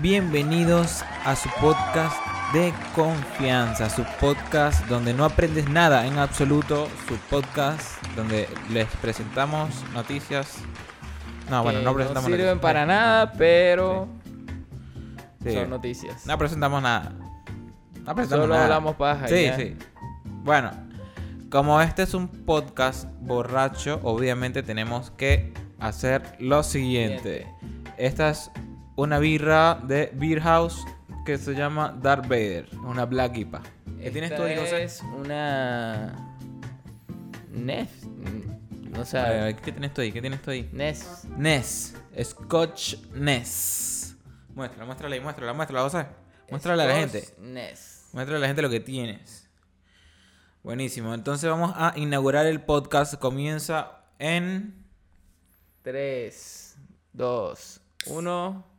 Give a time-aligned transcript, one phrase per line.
[0.00, 2.16] Bienvenidos a su podcast
[2.54, 9.68] de confianza, su podcast donde no aprendes nada en absoluto, su podcast donde les presentamos
[9.92, 10.58] noticias.
[11.50, 12.62] No, bueno, no presentamos No sirven noticias.
[12.62, 14.08] para nada, pero
[15.44, 15.52] Sí.
[15.54, 16.26] son noticias.
[16.26, 17.12] No presentamos nada.
[18.04, 18.64] No presentamos Solo nada.
[18.64, 19.28] hablamos paja.
[19.28, 19.56] Sí, ya.
[19.56, 19.76] sí.
[20.24, 20.70] Bueno,
[21.50, 27.46] como este es un podcast borracho, obviamente tenemos que hacer lo siguiente.
[27.98, 28.50] Esta es
[28.96, 30.84] una birra de Beer House
[31.24, 33.62] que se llama Darth Vader, una Black IPA.
[34.00, 34.82] ¿Qué tienes tú ahí, José?
[34.84, 36.36] Es una.
[37.50, 37.90] Nef.
[38.90, 39.18] No A sé.
[39.18, 40.12] ver, ¿Qué tienes tú ahí?
[40.12, 40.68] ¿Qué tienes tú ahí?
[40.72, 41.24] Ness.
[41.36, 44.16] Ness, Scotch Ness.
[44.54, 46.06] Muéstrala, muéstrala ahí, muéstrala, muéstrala, José.
[46.50, 47.24] Muéstrala a la gente.
[47.38, 48.08] Ness.
[48.12, 49.48] Muéstrale a la gente lo que tienes.
[50.62, 51.14] Buenísimo.
[51.14, 53.14] Entonces vamos a inaugurar el podcast.
[53.14, 54.84] Comienza en.
[55.82, 56.76] 3,
[57.12, 58.69] 2, 1.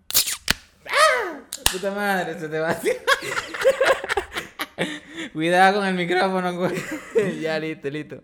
[1.72, 2.76] Puta madre, se te va a
[5.34, 6.76] Cuidado con el micrófono, güey.
[7.42, 8.22] ya, listo, listo.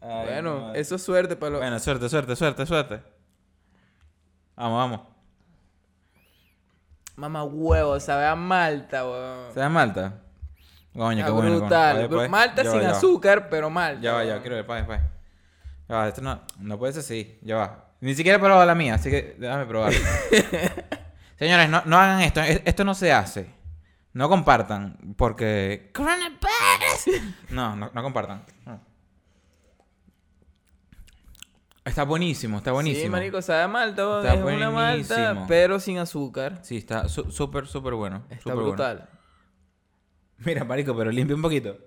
[0.00, 0.80] Ay, bueno, madre.
[0.80, 1.60] eso es suerte para los.
[1.60, 3.02] Bueno, suerte, suerte, suerte, suerte.
[4.56, 5.00] Vamos, vamos.
[7.16, 9.52] Mamá huevo, sabe a Malta, weón.
[9.52, 10.22] ¿Se da Malta?
[10.94, 11.58] Coño, qué bueno.
[11.58, 11.96] brutal.
[11.96, 12.08] coño.
[12.08, 12.96] Pues, Malta ya sin va, ya va.
[12.96, 14.00] azúcar, pero Malta.
[14.00, 15.00] Ya va, ya quiero ver, pa, pa.
[15.88, 17.38] Ya va, esto no, no puede ser así.
[17.42, 17.84] Ya va.
[18.00, 19.92] Ni siquiera he probado la mía, así que déjame probar.
[21.38, 22.40] Señores, no, no hagan esto.
[22.40, 23.50] Es- Esto no se hace.
[24.12, 25.90] No compartan, porque...
[27.50, 28.44] No, no, no compartan.
[28.66, 28.80] No.
[31.84, 33.04] Está buenísimo, está buenísimo.
[33.04, 34.18] Sí, marico, sabe a Malta.
[34.18, 36.58] Está es una Malta, pero sin azúcar.
[36.62, 38.24] Sí, está su- súper, súper bueno.
[38.28, 38.68] Está bueno.
[38.70, 39.08] brutal.
[40.38, 41.78] Mira, marico, pero limpia un poquito.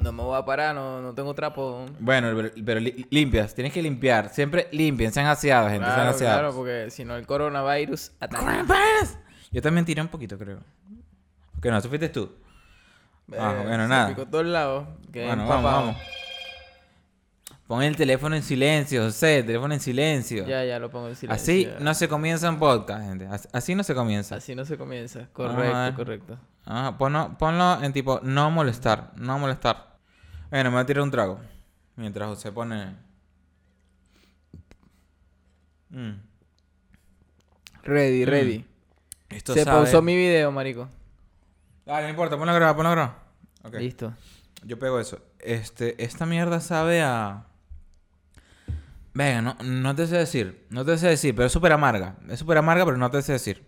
[0.00, 1.84] No me voy a parar, no, no tengo trapo.
[1.98, 3.54] Bueno, pero, pero li- limpias.
[3.54, 4.28] Tienes que limpiar.
[4.30, 5.84] Siempre limpien, sean aseados, gente.
[5.84, 6.38] sean Claro, aseados.
[6.40, 8.38] claro, porque si no el coronavirus ataca.
[8.44, 9.18] ¡Coronavirus!
[9.52, 10.60] Yo también tiré un poquito, creo.
[11.60, 12.32] Que no, eso fuiste tú.
[13.38, 14.08] Ah, Eh, bueno, se nada.
[14.08, 14.86] picó todos lados.
[15.12, 15.96] Bueno, vamos, vamos.
[17.66, 20.44] Pon el teléfono en silencio, José, el teléfono en silencio.
[20.44, 21.40] Ya, ya lo pongo en silencio.
[21.40, 21.78] Así ya.
[21.78, 23.26] no se comienza un podcast, gente.
[23.28, 24.34] As- Así no se comienza.
[24.36, 25.28] Así no se comienza.
[25.32, 26.38] Correcto, correcto.
[26.64, 29.89] Ajá, ponlo, ponlo en tipo no molestar, no molestar.
[30.50, 31.40] Bueno, me voy a tirar un trago.
[31.96, 32.96] Mientras José pone.
[35.90, 36.12] Mm,
[37.82, 38.28] Ready, Mm.
[38.28, 38.64] ready.
[39.28, 40.88] Esto se sabe- pausó mi video, marico.
[41.86, 43.16] Dale, no importa, ponlo a grabar, ponlo a grabar.
[43.64, 43.74] Ok.
[43.76, 44.14] Listo.
[44.64, 45.18] Yo pego eso.
[45.38, 47.46] Este, esta mierda sabe a.
[49.14, 50.66] Venga, no, no te sé decir.
[50.70, 52.16] No te sé decir, pero es súper amarga.
[52.28, 53.66] Es súper amarga, pero no te sé decir.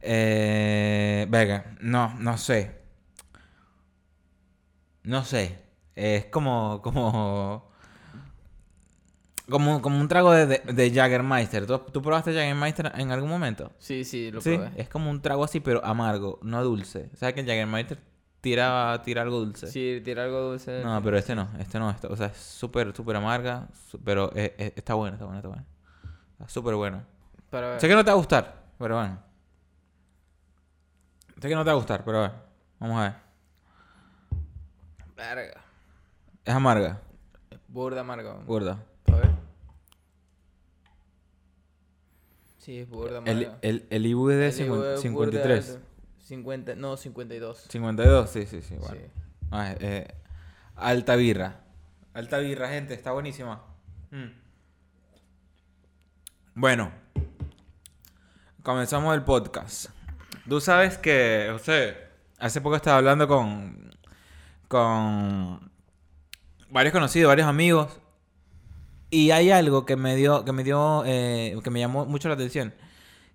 [0.00, 2.78] Eh, venga, no, no sé.
[5.02, 5.58] No sé.
[5.98, 6.80] Es como.
[6.82, 7.66] como.
[9.50, 11.66] Como, como un trago de, de, de Jägermeister.
[11.66, 13.72] ¿Tú, ¿Tú probaste Jägermeister en algún momento?
[13.78, 14.72] Sí, sí, lo sí, probé.
[14.76, 17.08] es como un trago así, pero amargo, no dulce.
[17.14, 17.98] ¿Sabes que el Jägermeister
[18.42, 19.66] tira, tira algo dulce?
[19.68, 20.82] Sí, tira algo dulce.
[20.84, 23.68] No, pero este no, este no, este- o sea, es súper, súper amarga,
[24.04, 25.64] pero eh, eh, está bueno, está bueno, está bueno.
[26.32, 27.02] Está súper bueno.
[27.78, 29.18] Sé que no te va a gustar, pero bueno.
[31.40, 32.34] Sé que no te va a gustar, pero bueno.
[32.80, 33.14] Vamos a ver.
[35.16, 35.64] Verga.
[36.48, 36.98] Es amarga,
[37.68, 38.32] Burda amarga.
[38.46, 38.82] gorda.
[39.12, 39.30] A ver.
[42.56, 43.58] Sí, es burda amarga.
[43.60, 45.68] El, el, el de El IBU es burda 53.
[45.68, 45.82] alto.
[46.20, 47.58] 50, no, 52.
[47.68, 48.96] 52, sí, sí, sí, bueno.
[48.96, 49.02] Sí.
[49.50, 50.08] Ah, eh,
[50.76, 51.60] alta birra.
[52.14, 53.62] Alta birra, gente, está buenísima.
[54.10, 54.28] Mm.
[56.54, 56.90] Bueno,
[58.62, 59.90] comenzamos el podcast.
[60.48, 61.94] Tú sabes que, José,
[62.38, 63.90] hace poco estaba hablando con,
[64.66, 65.67] con
[66.70, 68.00] varios conocidos, varios amigos,
[69.10, 72.34] y hay algo que me dio, que me dio, eh, que me llamó mucho la
[72.34, 72.74] atención,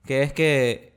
[0.05, 0.93] que es que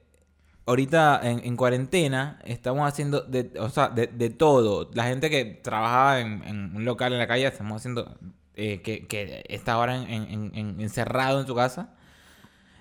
[0.66, 4.90] ahorita en, en cuarentena estamos haciendo de, o sea, de, todo.
[4.94, 8.16] La gente que trabajaba en, en un local en la calle, estamos haciendo
[8.54, 11.94] eh, que, que está ahora en, en- en- encerrado en su casa.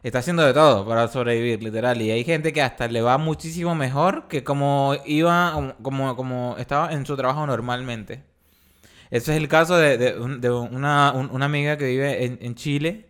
[0.04, 2.02] Está haciendo de todo para sobrevivir, literal.
[2.02, 6.92] Y hay gente que hasta le va muchísimo mejor que como iba, como, como estaba
[6.94, 8.24] en su trabajo normalmente.
[9.12, 12.38] Ese es el caso de, de un- de una, un- una amiga que vive en,
[12.42, 13.08] en Chile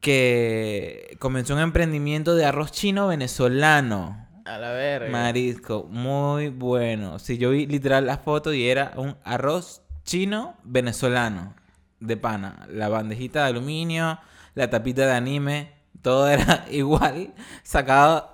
[0.00, 4.26] que comenzó un emprendimiento de arroz chino venezolano.
[4.44, 5.10] A la verga.
[5.10, 7.18] Marisco, muy bueno.
[7.18, 11.54] Si yo vi literal la foto y era un arroz chino venezolano
[12.00, 12.66] de pana.
[12.70, 14.18] La bandejita de aluminio,
[14.54, 15.72] la tapita de anime,
[16.02, 17.32] todo era igual,
[17.62, 18.33] sacado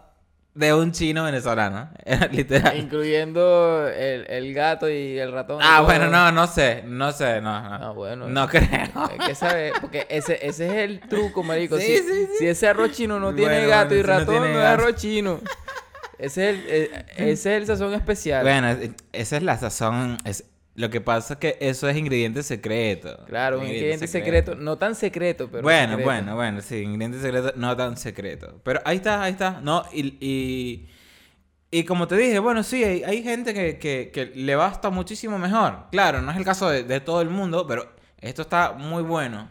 [0.54, 1.90] de un chino venezolano.
[2.32, 2.76] Literal.
[2.76, 5.60] Incluyendo el, el gato y el ratón.
[5.62, 6.82] Ah, bueno, no, no sé.
[6.86, 7.60] No sé, no.
[7.62, 8.26] No, Ah, bueno.
[8.28, 8.68] no creo.
[9.10, 11.78] Hay que saber, porque ese, ese es el truco, marico.
[11.78, 12.28] Sí, si, sí, sí.
[12.40, 14.94] si ese arroz chino no tiene gato y bueno, no ratón, no, tiene es arroz
[14.96, 15.40] chino.
[16.18, 18.42] Ese es el, eh, ese es el sazón especial.
[18.42, 20.18] Bueno, es- esa es la sazón.
[20.24, 20.44] Es,
[20.80, 23.24] lo que pasa es que eso es ingrediente secreto.
[23.26, 24.54] claro, un ingrediente secreto.
[24.54, 25.62] No tan secreto, pero.
[25.62, 26.04] bueno, secreto.
[26.10, 28.60] bueno, bueno, sí, ingrediente secreto, no tan secreto.
[28.64, 29.60] Pero ahí está, ahí está.
[29.62, 30.88] No, y, y,
[31.70, 35.38] y como te dije, bueno, sí, hay, hay gente que, que, que le basta muchísimo
[35.38, 35.84] mejor.
[35.92, 37.88] Claro, no es el caso de, de todo el mundo, pero
[38.20, 39.48] esto está muy bueno.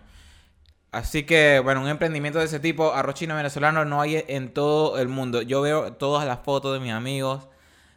[0.91, 4.97] Así que, bueno, un emprendimiento de ese tipo, arroz chino venezolano, no hay en todo
[4.99, 5.43] el mundo.
[5.43, 7.47] Yo veo todas las fotos de mis amigos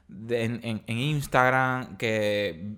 [0.09, 2.75] de- en, en- en Instagram que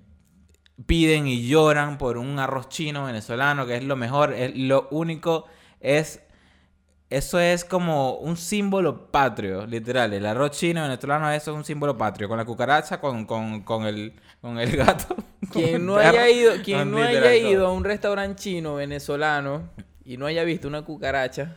[0.86, 5.46] piden y lloran por un arroz chino venezolano, que es lo mejor, es lo único,
[5.80, 6.20] es...
[7.10, 10.12] Eso es como un símbolo patrio, literal.
[10.14, 12.28] El arroz chino venezolano eso es un símbolo patrio.
[12.28, 15.14] Con la cucaracha, con, con, con, el, con el gato.
[15.52, 17.34] Quien no haya ido, quien no haya todo.
[17.34, 19.68] ido a un restaurante chino venezolano
[20.04, 21.56] y no haya visto una cucaracha,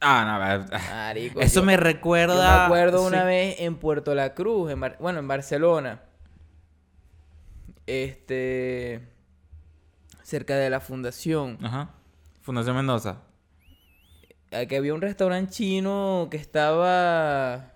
[0.00, 0.24] Ah,
[0.68, 2.58] no, marico, Eso yo- me Yo recuerda.
[2.58, 3.26] me acuerdo una sí.
[3.26, 6.02] vez en Puerto La Cruz, en bueno, en Barcelona.
[7.86, 9.00] Este.
[10.22, 11.58] Cerca de la fundación.
[11.62, 11.90] Ajá.
[12.42, 13.22] Fundación Mendoza.
[14.68, 17.72] Que había un restaurante chino que estaba.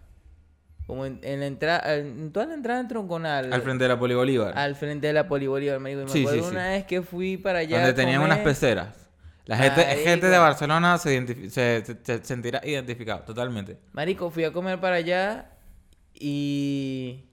[0.87, 1.97] Como en, en la entrada.
[1.97, 3.53] En toda la entrada en Tronconal.
[3.53, 4.57] Al frente de la Polibolívar.
[4.57, 6.55] al frente de la Polibolívar, me, me Sí, acuerdo sí, sí.
[6.55, 7.79] una vez que fui para allá.
[7.79, 8.95] donde tenían unas peceras.
[9.45, 10.03] La gente, Marico.
[10.05, 13.79] gente de Barcelona se, se, se- se sentirá identificado, totalmente.
[13.93, 15.51] Marico, fui a comer para allá
[16.15, 17.25] y.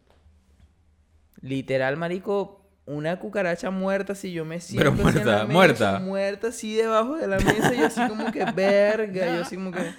[1.42, 4.16] Literal, marico, una cucaracha muerta.
[4.16, 4.92] Si yo me siento.
[4.92, 6.00] Pero así en la muerta, mesa, muerta.
[6.00, 7.74] Muerta, así debajo de la mesa.
[7.74, 9.36] Yo así como que verga.
[9.36, 9.94] Yo así como que.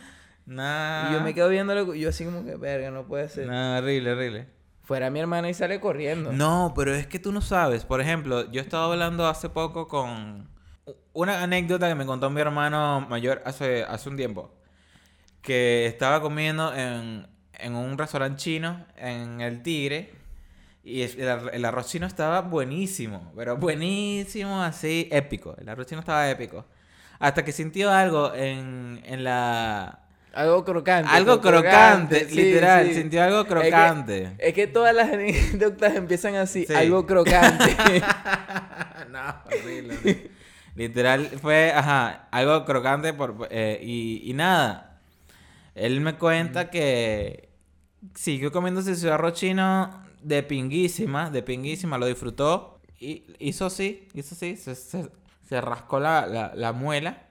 [0.47, 1.11] Nah.
[1.11, 1.95] Y yo me quedo viéndolo.
[1.95, 3.47] Yo así como que verga, no puede ser.
[3.47, 4.47] Nah, horrible, horrible.
[4.83, 6.33] Fuera mi hermana y sale corriendo.
[6.33, 7.85] No, pero es que tú no sabes.
[7.85, 10.49] Por ejemplo, yo estaba hablando hace poco con
[11.13, 14.55] una anécdota que me contó mi hermano mayor hace, hace un tiempo.
[15.43, 20.13] Que estaba comiendo en, en un restaurante chino en El Tigre.
[20.89, 21.21] Y el,
[21.53, 23.33] el arroz chino estaba buenísimo.
[23.35, 25.57] Pero buenísimo, así, épico.
[25.59, 26.65] El arroz chino estaba épico.
[27.19, 29.99] Hasta que sintió algo en, en la...
[30.33, 31.11] Algo crocante.
[31.11, 32.87] Algo crocante, crocante, sí, literal.
[32.87, 32.95] sí.
[32.95, 34.33] Sintió algo Es que- crocante.
[34.39, 36.67] Es que, todas las anécdotas empiezan así.
[36.67, 36.73] Sí.
[36.75, 37.77] Algo crocante.
[39.11, 39.95] no, horrible.
[39.97, 40.31] horrible.
[40.77, 45.01] Literal fue, ajá, algo crocante por, eh, y, y nada.
[45.75, 47.49] Él me cuenta que
[48.15, 52.81] siguió comiéndose su arroz chino de pinguísima, de pinguísima, lo disfrutó.
[52.99, 55.11] Y hizo así, hizo así, se, se-
[55.49, 57.29] se rascó la, la, la muela.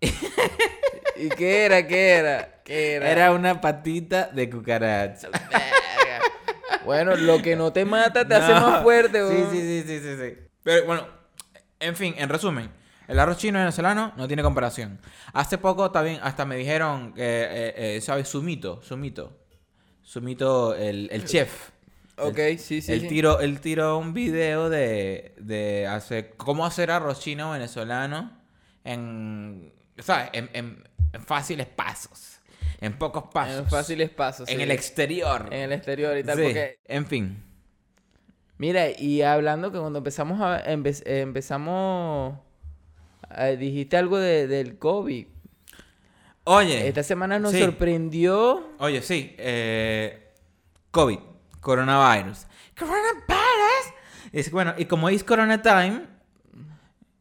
[0.00, 1.86] ¿Y qué era?
[1.86, 2.62] ¿Qué era?
[2.64, 3.10] ¿Qué era?
[3.10, 5.28] Era una patita de cucaracha.
[6.84, 9.50] Bueno, lo que no te mata te hace más fuerte, weón.
[9.50, 10.38] sí, sí, sí, sí, sí.
[10.62, 11.06] Pero bueno,
[11.80, 12.70] en fin, en resumen,
[13.08, 15.00] el arroz chino venezolano no tiene comparación.
[15.32, 18.28] Hace poco también hasta me dijeron que, eh, eh, ¿sabes?
[18.28, 19.36] Sumito, Sumito.
[20.02, 21.70] Sumito, el, el chef.
[22.20, 22.92] Ok, sí, sí.
[22.92, 23.08] él, sí.
[23.08, 28.32] tiró, él tiró un video de, de hacer, cómo hacer arroz chino venezolano
[28.84, 30.30] en, ¿sabes?
[30.32, 32.40] En, en- en fáciles pasos.
[32.80, 33.58] En pocos pasos.
[33.60, 34.48] En fáciles pasos.
[34.48, 34.62] En sí.
[34.62, 35.46] el exterior.
[35.50, 36.36] En el exterior y tal.
[36.38, 37.42] Sí, Porque, En fin.
[38.58, 40.64] mira, y hablando que cuando empezamos a.
[40.64, 42.38] empe- empezamos.
[43.36, 45.26] eh, dijiste algo de- del COVID.
[46.44, 46.88] Oye.
[46.88, 47.58] Esta semana nos sí.
[47.60, 48.68] sorprendió.
[48.78, 49.34] Oye, sí.
[49.38, 50.28] eh,
[50.90, 51.18] COVID.
[51.68, 52.46] Coronavirus.
[52.78, 53.84] Coronavirus.
[54.32, 56.00] Es, bueno, y como es Corona Time.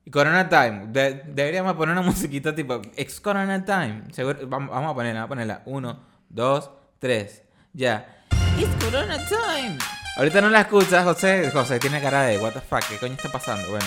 [0.09, 0.85] Corona Time.
[0.87, 2.81] de- deberíamos poner una musiquita tipo.
[2.95, 4.03] Ex Corona Time.
[4.13, 5.19] Seguro, vamos, vamos a ponerla.
[5.19, 5.61] Vamos a ponerla.
[5.65, 5.99] Uno,
[6.29, 7.43] dos, tres.
[7.73, 8.23] Ya.
[8.57, 9.77] It's Corona Time.
[10.15, 11.51] Ahorita no la escuchas, José.
[11.51, 12.87] José tiene cara de what the fuck.
[12.87, 13.69] ¿Qué coño está pasando?
[13.69, 13.85] Bueno.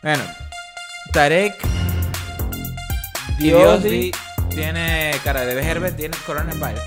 [0.00, 0.22] Bueno.
[1.12, 1.54] Tarek.
[3.38, 4.12] Diosdi
[4.50, 5.96] tiene cara de Herbert.
[5.96, 6.82] Tiene Coronavirus.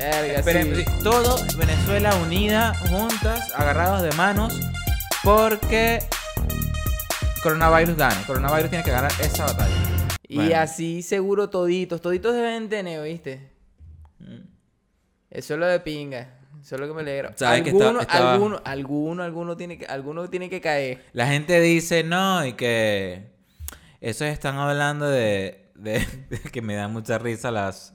[0.00, 0.84] Verga, Esperemos, sí.
[0.86, 4.58] sí, todo Venezuela unida, juntas, agarrados de manos,
[5.22, 6.00] porque
[7.42, 8.16] coronavirus gane.
[8.26, 9.74] Coronavirus tiene que ganar esa batalla.
[10.26, 10.56] Y Bueno.
[10.58, 12.00] así seguro toditos.
[12.00, 13.50] Toditos deben tener, ¿viste?
[14.20, 14.46] Mm.
[15.30, 16.36] Eso es lo de pinga.
[16.62, 17.32] Eso es lo que me alegra.
[17.36, 21.04] Sabes que está- alguno, estaba- alguno, alguno, alguno tiene que, alguno tiene que caer.
[21.12, 23.32] La gente dice no y que
[24.00, 27.94] esos están hablando de, de- de que me dan mucha risa las,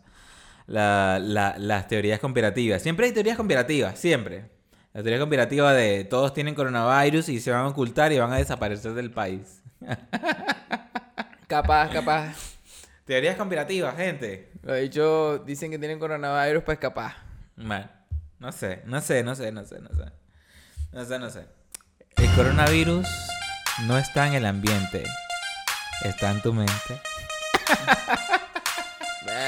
[0.68, 2.82] la- la- las teorías conspirativas.
[2.82, 4.50] Siempre hay teorías conspirativas, siempre.
[4.94, 8.38] La teoría conspirativa de todos tienen coronavirus y se van a ocultar y van a
[8.38, 9.62] desaparecer del país.
[11.48, 12.34] Capaz, capaz.
[13.06, 14.52] Teorías conspirativas, gente.
[14.64, 17.16] Los bichos dicen que tienen coronavirus para escapar.
[17.56, 17.88] Bueno,
[18.40, 20.12] no sé, no sé, no sé, no sé, no sé.
[20.92, 21.46] No sé, no sé.
[22.18, 23.08] El coronavirus
[23.84, 25.04] no está en el ambiente,
[26.04, 26.74] está en tu mente.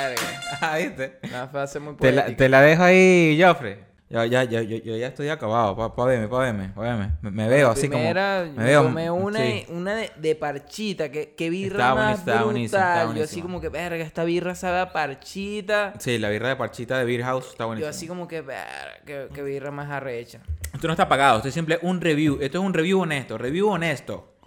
[0.08, 0.22] Verga.
[0.62, 1.20] Ah, ¿viste?
[1.24, 2.38] Una frase muy Te la, poética.
[2.38, 3.86] te la dejo ahí, Joffrey.
[4.10, 7.12] Yo ya, yo, yo, yo ya estoy acabado, pa, pa verme, pa verme, pa verme.
[7.22, 8.54] Me, me veo La así primera, como...
[8.58, 9.66] me veo, tomé una, sí.
[9.68, 13.18] una de, de parchita, que, que birra Estaba más buenísimo, estaba buenísimo.
[13.18, 15.94] Yo así como que, verga, esta birra sabe a parchita.
[16.00, 17.90] Sí, la birra de parchita de Beer House está Yo buenísima.
[17.90, 20.40] así como que, verga, que, que birra más arrecha.
[20.74, 22.38] Esto no está pagado, esto es simple un review.
[22.42, 24.38] Esto es un review honesto, review honesto.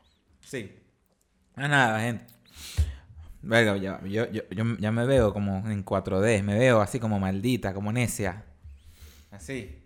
[0.40, 0.74] Sí.
[1.54, 2.24] No es nada, gente.
[3.42, 7.72] Ya, yo, yo, yo ya me veo como en 4D, me veo así como maldita,
[7.72, 8.44] como necia.
[9.30, 9.76] Así.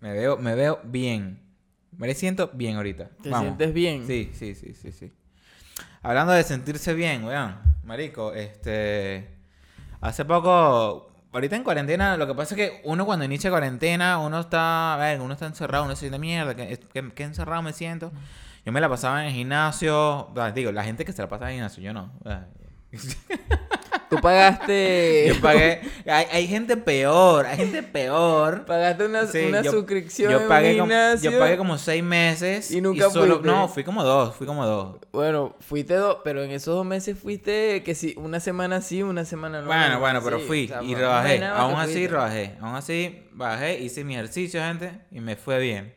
[0.00, 1.40] Me veo, me veo bien.
[1.96, 3.08] Me siento bien ahorita.
[3.22, 3.46] ¿Te Vamos.
[3.46, 4.06] sientes bien?
[4.06, 5.12] Sí, sí, sí, sí, sí.
[6.02, 7.56] Hablando de sentirse bien, weón.
[7.84, 9.28] Marico, este.
[10.00, 11.10] Hace poco.
[11.32, 14.94] Ahorita en cuarentena, lo que pasa es que uno cuando inicia cuarentena, uno está.
[14.94, 18.12] A ver, uno está encerrado, uno se siente mierda, que, que, que encerrado me siento.
[18.64, 20.28] Yo me la pasaba en el gimnasio.
[20.54, 22.12] Digo, la gente que se la pasa en el gimnasio, yo no.
[24.10, 25.32] Tú pagaste.
[25.34, 25.80] Yo pagué.
[26.06, 28.64] Hay, hay gente peor, hay gente peor.
[28.64, 32.70] Pagaste una, Sí, una yo- suscripción yo pagué como, yo pagué como seis meses.
[32.70, 33.46] Y nunca solo, fuiste.
[33.48, 34.98] No, fui como dos, fui como dos.
[35.10, 39.24] Bueno, fuiste dos, pero en esos dos meses fuiste que sí, una semana sí, una
[39.24, 39.66] semana no.
[39.66, 41.44] Bueno, bueno, pero Sí, fui o sea, y rebajé.
[41.44, 42.08] Aún así fuiste.
[42.08, 42.54] rebajé.
[42.60, 45.94] Aún así bajé, hice mi ejercicio, gente, y me fue bien.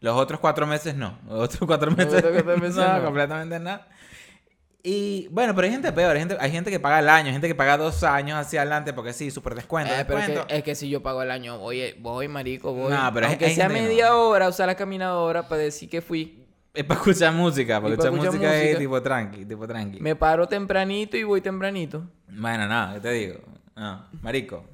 [0.00, 1.18] Los otros cuatro meses no.
[1.28, 3.04] Los otros cuatro meses, otros cuatro meses no, no.
[3.04, 3.86] completamente nada.
[4.82, 6.12] Y bueno, pero hay gente peor.
[6.16, 8.62] Hay gente, hay gente que paga el año, hay gente que paga dos años hacia
[8.62, 9.92] adelante porque sí, súper descuento.
[9.92, 12.90] Eh, pero es que, es que si yo pago el año, voy, voy marico, voy.
[12.92, 13.74] No, pero Aunque hay sea no.
[13.74, 16.46] media hora, usar la caminadora para decir que fui.
[16.72, 18.78] Es para escuchar música, pa' escuchar música música.
[18.78, 20.00] tipo tranqui, tipo tranqui.
[20.00, 22.06] Me paro tempranito y voy tempranito.
[22.28, 23.40] Bueno, nada, ¿qué te digo?
[23.76, 24.64] No, marico.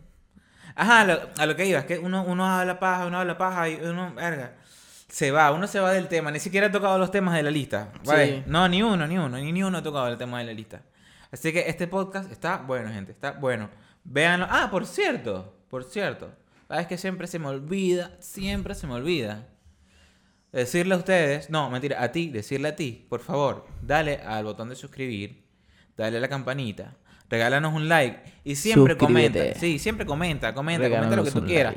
[0.75, 3.69] Ajá, lo- a lo que iba, es que uno, uno habla paja, uno habla paja
[3.71, 4.53] y uno, verga,
[5.17, 7.51] se va, uno se va del tema, ni siquiera ha tocado los temas de la
[7.51, 7.91] lista.
[8.05, 8.27] ¿vale?
[8.27, 8.43] Sí.
[8.45, 10.83] No, ni uno, ni uno, ni, ni uno ha tocado el tema de la lista.
[11.33, 13.71] Así que este podcast está bueno, gente, está bueno.
[14.05, 14.47] Véanlo.
[14.51, 16.33] Ah, por cierto, por cierto.
[16.69, 19.49] Sabes que siempre se me olvida, siempre se me olvida.
[20.53, 24.69] Decirle a ustedes, no, mentira, a ti, decirle a ti, por favor, dale al botón
[24.69, 25.47] de suscribir,
[25.97, 26.95] dale a la campanita,
[27.31, 29.39] regálanos un like y siempre Suscríbete.
[29.39, 29.61] comenta.
[29.61, 31.75] Sí, siempre comenta, comenta, comenta lo que tú un quieras.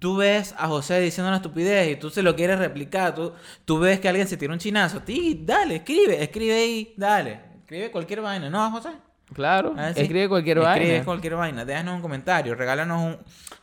[0.00, 3.32] Tú ves a José diciendo una estupidez y tú se lo quieres replicar, tú,
[3.64, 7.92] tú ves que alguien se tira un chinazo, ti, dale, escribe, escribe ahí, dale, escribe
[7.92, 8.90] cualquier vaina, ¿no, José?
[9.32, 10.00] Claro, sí.
[10.00, 11.04] escribe cualquier Escribe vaina.
[11.04, 11.64] cualquier vaina.
[11.64, 12.54] Déjanos un comentario.
[12.56, 13.18] Regálanos un...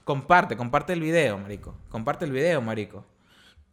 [0.05, 0.55] Comparte.
[0.55, 1.75] Comparte el video, marico.
[1.89, 3.03] Comparte el video, marico.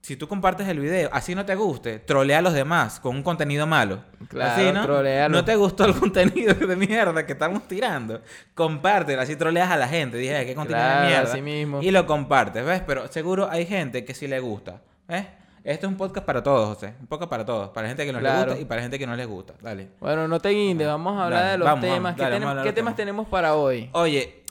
[0.05, 3.23] Si tú compartes el video, así no te guste, trolea a los demás con un
[3.23, 4.05] contenido malo.
[4.29, 4.83] Claro, así, ¿no?
[4.83, 5.35] trolealo.
[5.35, 8.21] No te gustó el contenido de mierda que estamos tirando.
[8.55, 10.19] Compártelo, así troleas a la gente.
[10.19, 11.33] Dije, "Ay, qué contenido Claro, de mierda.
[11.33, 11.81] así mismo.
[11.83, 12.83] Y lo compartes, ¿ves?
[12.87, 14.83] Pero seguro hay gente que sí le gusta.
[15.09, 15.25] ¿Ves?
[15.65, 16.93] Esto es un podcast para todos, José.
[17.01, 17.71] Un podcast para todos.
[17.71, 19.55] Para gente que nos le gusta y para gente que no les gusta.
[19.63, 19.89] Dale.
[20.01, 22.03] Bueno, no te guindes, vamos a hablar Dale, de los vamos, temas.
[22.03, 22.95] vamos, ¿Qué, dale, qué temas.
[22.95, 23.89] tenemos para hoy?
[23.93, 24.43] Oye,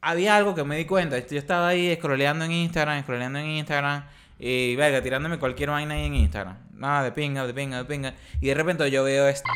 [0.00, 1.18] había algo que me di cuenta.
[1.18, 4.04] Yo estaba ahí scrolleando en Instagram, scrolleando en Instagram.
[4.38, 6.56] Y, verga, tirándome cualquier vaina ahí en Instagram.
[6.72, 8.14] Nada, de pinga, de pinga, de pinga.
[8.40, 9.48] Y de repente yo veo esto.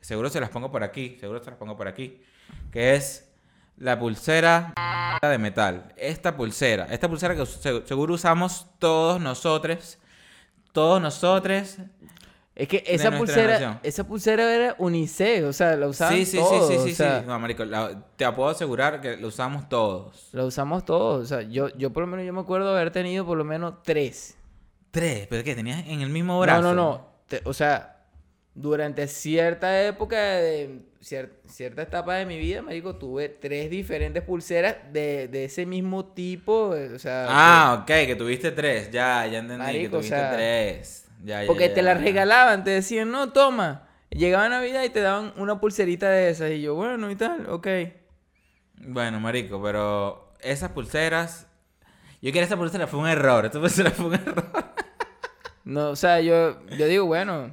[0.00, 1.16] Seguro se las pongo por aquí.
[1.20, 2.22] Seguro se las pongo por aquí.
[2.72, 3.30] Que es
[3.76, 4.72] la pulsera
[5.22, 5.92] de metal.
[5.96, 6.86] Esta pulsera.
[6.90, 9.98] Esta pulsera que se- seguro usamos todos nosotros.
[10.72, 11.76] Todos nosotros.
[12.60, 13.80] Es que esa pulsera, generación.
[13.82, 16.68] esa pulsera era unisex, o sea, la usaban Sí, sí, todos.
[16.68, 17.26] sí, sí, o sí, sea, sí.
[17.26, 20.28] No, marico, la- te puedo asegurar que lo usamos todos.
[20.32, 23.24] La usamos todos, o sea, yo, yo por lo menos yo me acuerdo haber tenido
[23.24, 24.36] por lo menos tres.
[24.90, 25.54] Tres, pero ¿qué?
[25.54, 26.60] ¿Tenías en el mismo brazo?
[26.62, 27.96] No, no, no, te- o sea,
[28.54, 34.76] durante cierta época de cier- cierta etapa de mi vida, marico, tuve tres diferentes pulseras
[34.92, 38.90] de, de ese mismo tipo, o sea, Ah, ok, que tuviste tres.
[38.90, 41.06] Ya, ya entendí Marico, que o tuviste sea, tres.
[41.22, 43.88] Ya, ya, porque ya, te la regalaban, te decían, no, toma.
[44.10, 47.68] Llegaba Navidad y te daban una pulserita de esas y yo, bueno, y tal, ok.
[48.78, 51.46] Bueno, marico, pero esas pulseras...
[52.22, 53.46] Yo quería esa pulsera, fue un error.
[53.46, 54.44] Esa pulsera fue un error.
[55.64, 57.50] No, o sea, yo, yo digo, bueno,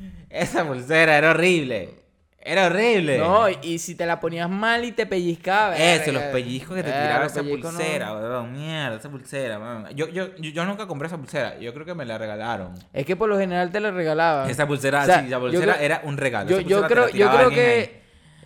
[0.30, 1.99] Esa pulsera era horrible.
[2.42, 3.18] Era horrible.
[3.18, 5.76] no, y, si te la ponías mal y te pellizcaba.
[5.76, 7.50] Eso, los pellizcos que te Verga, tiraba esa no.
[7.50, 8.52] pulsera, weón.
[8.52, 9.88] Mierda, esa pulsera, weón.
[9.94, 11.58] Yo, yo, yo, nunca compré esa pulsera.
[11.58, 12.72] Yo creo que me la regalaron.
[12.94, 14.48] Es que por lo general te la regalaban.
[14.48, 16.48] Esa pulsera, O sea, sí, la yo pulsera creo- era un regalo.
[16.48, 17.54] Yo, Esa creo, yo creo ahí.
[17.54, 18.00] que,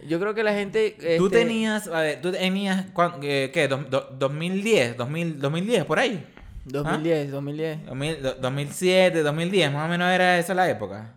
[0.09, 0.97] yo creo que la gente.
[1.17, 2.87] Tú este, tenías, a ver, tú tenías,
[3.23, 3.69] eh, ¿qué?
[3.69, 6.27] Dos- do- 2010, 2000, 2010, por ahí.
[6.27, 6.33] ¿Ah?
[6.67, 7.87] 2010, 2010.
[7.87, 11.13] 2000, do- 2007, 2010, más o menos era esa la época.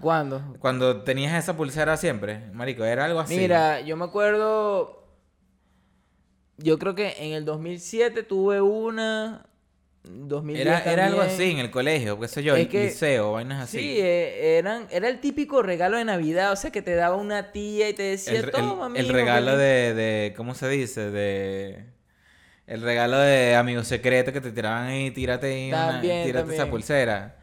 [0.00, 0.56] ¿Cuándo?
[0.58, 3.36] Cuando tenías esa pulsera siempre, marico, era algo así.
[3.36, 5.04] Mira, yo me acuerdo.
[6.58, 9.46] Yo creo que en el 2007 tuve una.
[10.04, 13.32] 2010 era, era algo así en el colegio, qué sé yo, Es el que- liceo,
[13.32, 13.78] vainas así.
[13.78, 17.52] Sí, eh, eran, era el típico regalo de Navidad, o sea, que te daba una
[17.52, 21.10] tía y te decía, el, el- toma, el mijo, regalo de, de, ¿cómo se dice?
[21.12, 21.84] De...
[22.66, 26.68] El regalo de amigo secreto que te tiraban ahí, tírate ahí una- También, tírate esa
[26.68, 27.36] pulsera.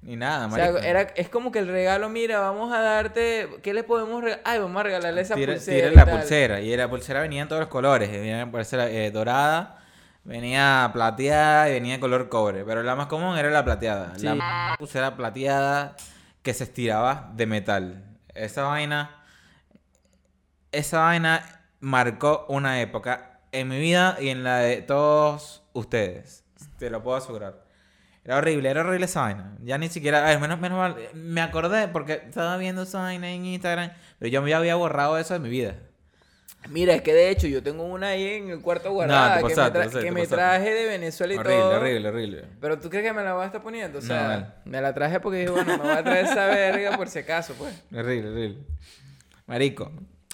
[0.00, 0.78] Ni nada, O sea, marico.
[0.86, 4.42] era, es como que el regalo, mira, vamos a darte, ¿qué le podemos regalar?
[4.46, 5.88] Ay, vamos a regalarle esa Tira- pulsera.
[5.88, 6.18] tira la tal.
[6.20, 6.60] pulsera.
[6.60, 8.10] Y la pulsera venía en todos los colores.
[8.10, 9.82] Venía en pulsera eh, dorada,
[10.24, 12.64] venía plateada y venía color cobre.
[12.64, 14.12] Pero la más común era la plateada.
[14.16, 14.24] Sí.
[14.26, 15.96] La pulsera plateada
[16.42, 18.04] que se estiraba de metal.
[18.34, 19.10] Esa vaina.
[20.70, 21.42] Esa vaina
[21.80, 26.44] marcó una época en mi vida y en la de todos ustedes.
[26.78, 27.64] Te lo puedo asegurar.
[28.28, 29.56] Era horrible, era horrible esa vaina.
[29.64, 33.30] Ya ni siquiera, a ver, menos, menos mal, me acordé porque estaba viendo esa vaina
[33.30, 35.76] en Instagram, pero yo me había borrado eso de mi vida.
[36.68, 39.78] Mira, es que de hecho yo tengo una ahí en el cuarto guardada que, pasaste,
[39.78, 41.76] me, tra- que me traje de Venezuela y Horrible, todo.
[41.76, 42.44] horrible, horrible.
[42.60, 44.92] Pero tú crees que me la vas a estar poniendo, o No, sea, me la
[44.92, 47.72] traje porque dije, bueno, me voy a traer esa verga por si acaso, pues.
[47.94, 48.58] Horrible, horrible.
[49.46, 49.90] Marico,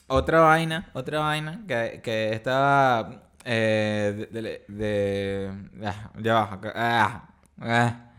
[0.09, 5.51] otra vaina, otra vaina que, que estaba eh, de, de, de-
[5.87, 6.61] ah, ya baja.
[6.75, 7.29] Ah,
[7.61, 8.11] ah,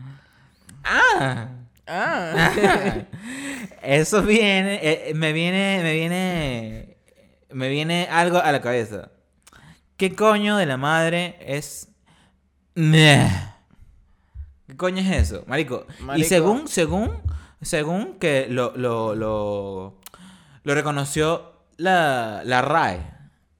[0.84, 1.48] ah.
[1.88, 3.04] Ah,
[3.82, 6.96] Eso viene, eh, me viene, me viene,
[7.52, 9.10] me viene algo a la cabeza.
[9.96, 11.88] ¿Qué coño de la madre es?
[14.66, 15.86] ¿Qué coño es eso, marico?
[16.16, 17.12] Y según, según,
[17.62, 20.00] según que lo, lo, lo,
[20.64, 23.15] lo reconoció la, la RAE.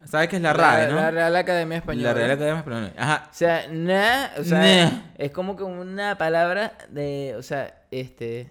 [0.07, 0.97] ¿Sabes qué es la RAE, no?
[0.97, 2.09] La Real Academia Española.
[2.09, 2.93] La Real Academia Española.
[2.97, 3.29] Ajá.
[3.31, 4.59] O sea, na, o sea,
[4.91, 5.03] Nah.
[5.19, 8.51] es como que una palabra de, o sea, este,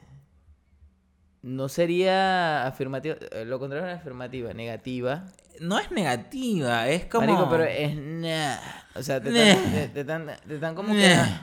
[1.41, 5.25] no sería afirmativa, eh, lo contrario es afirmativa, negativa.
[5.61, 7.27] No es negativa, es como...
[7.27, 8.59] Marico, pero es na.
[8.95, 11.41] O sea, te están, te, te están, te están como que Nah.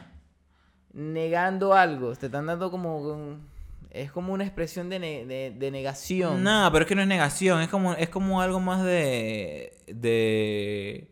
[0.92, 3.48] negando algo, te están dando como un-
[3.94, 6.42] es como una expresión de, ne- de, de negación.
[6.42, 9.72] No, pero es que no es negación, es como, es como algo más de.
[9.86, 11.08] de.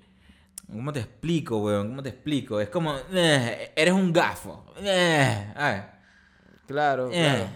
[0.66, 1.88] ¿Cómo te explico, weón?
[1.88, 2.60] ¿Cómo te explico?
[2.60, 2.94] Es como.
[3.12, 4.64] eh, eres un gafo.
[4.80, 5.52] Eh.
[6.66, 7.24] Claro, Eh.
[7.24, 7.48] claro.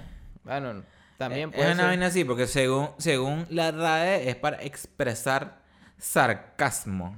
[0.42, 0.84] Bueno,
[1.16, 1.86] también es puede una ser.
[1.86, 5.62] vaina así, porque según, según la RAE es para expresar
[5.96, 7.16] sarcasmo.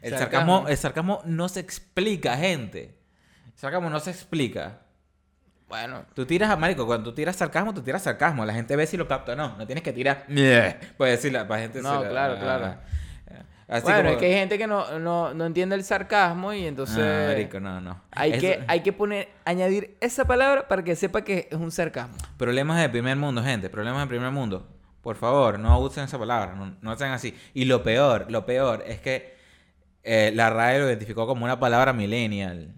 [0.00, 0.18] El sarcasmo.
[0.56, 0.68] Sarcasmo.
[0.68, 2.98] el sarcasmo no se explica, gente.
[3.52, 4.80] El sarcasmo no se explica.
[5.68, 8.44] Bueno, Tú tiras a marico, cuando tú tiras sarcasmo, tú tiras sarcasmo.
[8.44, 9.56] La gente ve si lo capta o no.
[9.56, 10.24] No tienes que tirar.
[10.96, 11.80] Puedes decirla para gente.
[11.82, 12.76] No, se la- claro, claro.
[13.66, 16.66] Así bueno, como- es que hay gente que no, no, no entiende el sarcasmo y
[16.66, 17.98] entonces Ah, marico, no, no.
[18.10, 21.70] hay, Eso- que, hay que poner, añadir esa palabra para que sepa que es un
[21.70, 22.14] sarcasmo.
[22.36, 23.70] Problemas de primer mundo, gente.
[23.70, 24.68] Problemas de primer mundo.
[25.00, 26.54] Por favor, no usen esa palabra.
[26.54, 27.34] No, no sean así.
[27.54, 29.34] Y lo peor, lo peor es que
[30.02, 32.74] eh, la RAE lo identificó como una palabra millennial.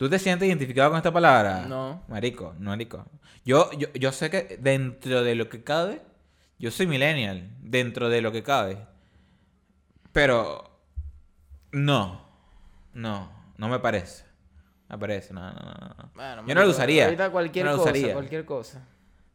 [0.00, 1.66] ¿Tú te sientes identificado con esta palabra?
[1.68, 2.02] No.
[2.08, 3.04] Marico, no, marico.
[3.44, 6.00] Yo, yo, yo sé que dentro de lo que cabe,
[6.58, 7.50] yo soy millennial.
[7.60, 8.78] Dentro de lo que cabe.
[10.12, 10.80] Pero
[11.72, 12.26] no.
[12.94, 13.30] No.
[13.58, 14.24] No me parece.
[14.88, 16.10] Me parece, no, no, no, no.
[16.14, 17.04] Bueno, Yo no lo usaría.
[17.04, 18.14] Ahorita cualquier No lo cosa, usaría.
[18.14, 18.88] cualquier cosa.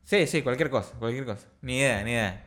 [0.04, 1.48] Sí, sí, cualquier cosa, cualquier cosa.
[1.62, 2.44] Ni idea, ni idea.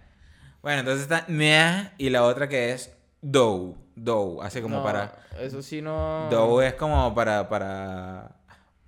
[0.61, 3.77] Bueno, entonces está meh y la otra que es dough.
[3.97, 5.13] Dough, así como No, para...
[5.41, 6.29] Eso sí no...
[6.31, 8.37] Dough es como para, para,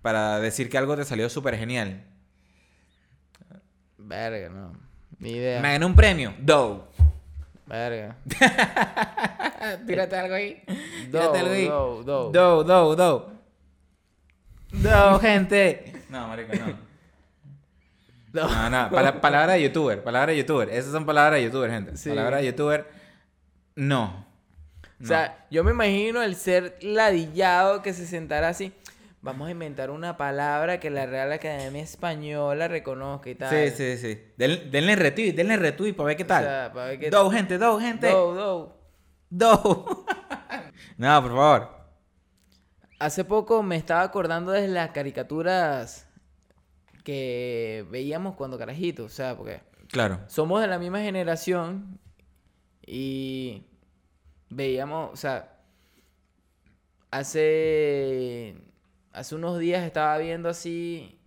[0.02, 2.04] para decir que algo te salió súper genial.
[3.98, 4.72] Verga, no.
[5.18, 5.60] Ni idea.
[5.60, 6.34] Me gané un premio.
[6.38, 6.82] Dough.
[7.66, 8.16] Verga.
[9.86, 10.62] Tírate algo ahí.
[11.10, 11.66] Tírate algo ahí.
[11.68, 12.30] do, do.
[12.30, 13.22] Dough, dough, dough.
[14.72, 15.92] Dough, gente.
[16.08, 16.66] No, marico, no.
[18.32, 18.48] No.
[18.48, 20.68] No, no, pala- palabra de youtuber, palabra de youtuber.
[20.70, 21.96] Esas son palabras de youtuber, gente.
[21.96, 22.10] Sí.
[22.10, 22.86] Palabra de youtuber,
[23.76, 24.26] no.
[25.02, 28.72] O sea, yo me imagino el ser ladillado que se sentara así.
[29.22, 33.50] Vamos a inventar una palabra que la Real Academia Española reconozca y tal.
[33.50, 34.22] Sí, sí, sí.
[34.36, 36.44] Den- denle retweet, denle retweet para ver qué tal.
[36.44, 38.10] O sea, para ver qué Do, gente, do, gente.
[38.10, 38.76] Do, do.
[39.30, 40.04] Do.
[40.98, 41.70] no, por favor.
[42.98, 46.06] Hace poco me estaba acordando de las caricaturas
[47.04, 50.20] que veíamos cuando carajitos, o sea, porque Claro.
[50.28, 51.98] somos de la misma generación
[52.92, 53.62] y
[54.48, 55.56] veíamos, o sea,
[57.12, 58.56] hace
[59.12, 61.20] hace unos días estaba viendo así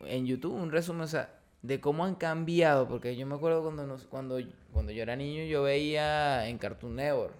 [0.00, 3.86] en YouTube un resumen, o sea, de cómo han cambiado, porque yo me acuerdo cuando
[3.86, 4.38] nos, cuando
[4.72, 7.34] cuando yo era niño yo veía en Cartoon Network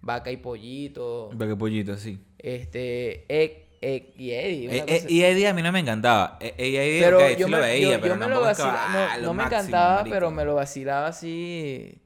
[0.00, 2.18] Vaca y Pollito, Para que pollito, sí.
[2.38, 4.66] este, Egg, eh, y Eddie.
[4.70, 6.38] Eh, eh, cosa- y Eddie a mí no me encantaba.
[6.40, 8.40] Eh, y Eddie, pero ok, yo sí me, lo veía, yo- pero yo me lo
[8.40, 8.84] vacilaba.
[8.86, 10.14] ah, No, lo no me máximo, encantaba, marico.
[10.14, 11.98] pero me lo vacilaba así.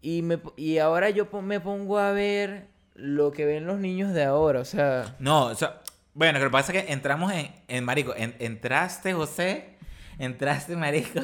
[0.00, 4.24] Y, me, y ahora yo me pongo a ver lo que ven los niños de
[4.24, 4.60] ahora.
[4.60, 5.80] O sea, No, o sea,
[6.12, 9.73] bueno, lo que pasa es que entramos en, en marico, en- entraste, José,
[10.18, 11.20] entraste, marico,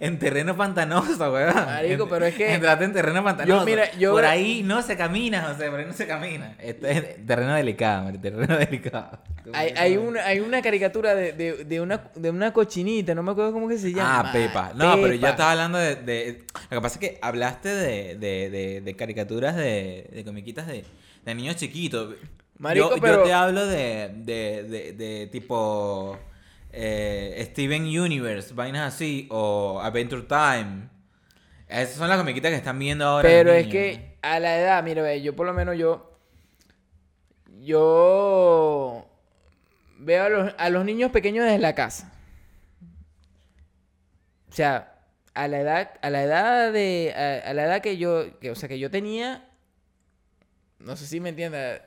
[0.00, 1.54] en terreno pantanoso, weón.
[1.54, 3.64] Marico, pero es que- Entraste en terreno pantanoso.
[3.64, 6.56] mira, yo- Por ahí no se camina, José, por ahí no se camina.
[6.60, 9.18] Esto es terreno delicado, marico, terreno delicado.
[9.52, 13.32] hay, hay, una, hay una caricatura de, de, de una, de una cochinita, no me
[13.32, 14.28] acuerdo cómo que se llama.
[14.28, 14.72] Ah, Pepa.
[14.74, 18.80] No, pero yo estaba hablando de, de- Lo que pasa es que hablaste de, de,
[18.82, 20.84] de, caricaturas de, de comiquitas de,
[21.24, 22.14] de niños chiquitos.
[22.58, 26.18] Marico, yo, yo pero- te hablo de, de, de, de tipo
[26.76, 30.88] eh, Steven Universe, vainas así, o Adventure Time.
[31.68, 33.28] Esas son las comiquitas que están viendo ahora.
[33.28, 33.72] Pero es niños.
[33.72, 36.10] que a la edad, mira, yo por lo menos yo.
[37.60, 39.08] Yo
[39.98, 42.12] veo a los, a los niños pequeños desde la casa.
[44.50, 44.94] O sea,
[45.34, 47.12] a la edad, a la edad de.
[47.16, 48.38] A, a la edad que yo.
[48.38, 49.48] Que, o sea, que yo tenía.
[50.78, 51.80] No sé si me entiendes.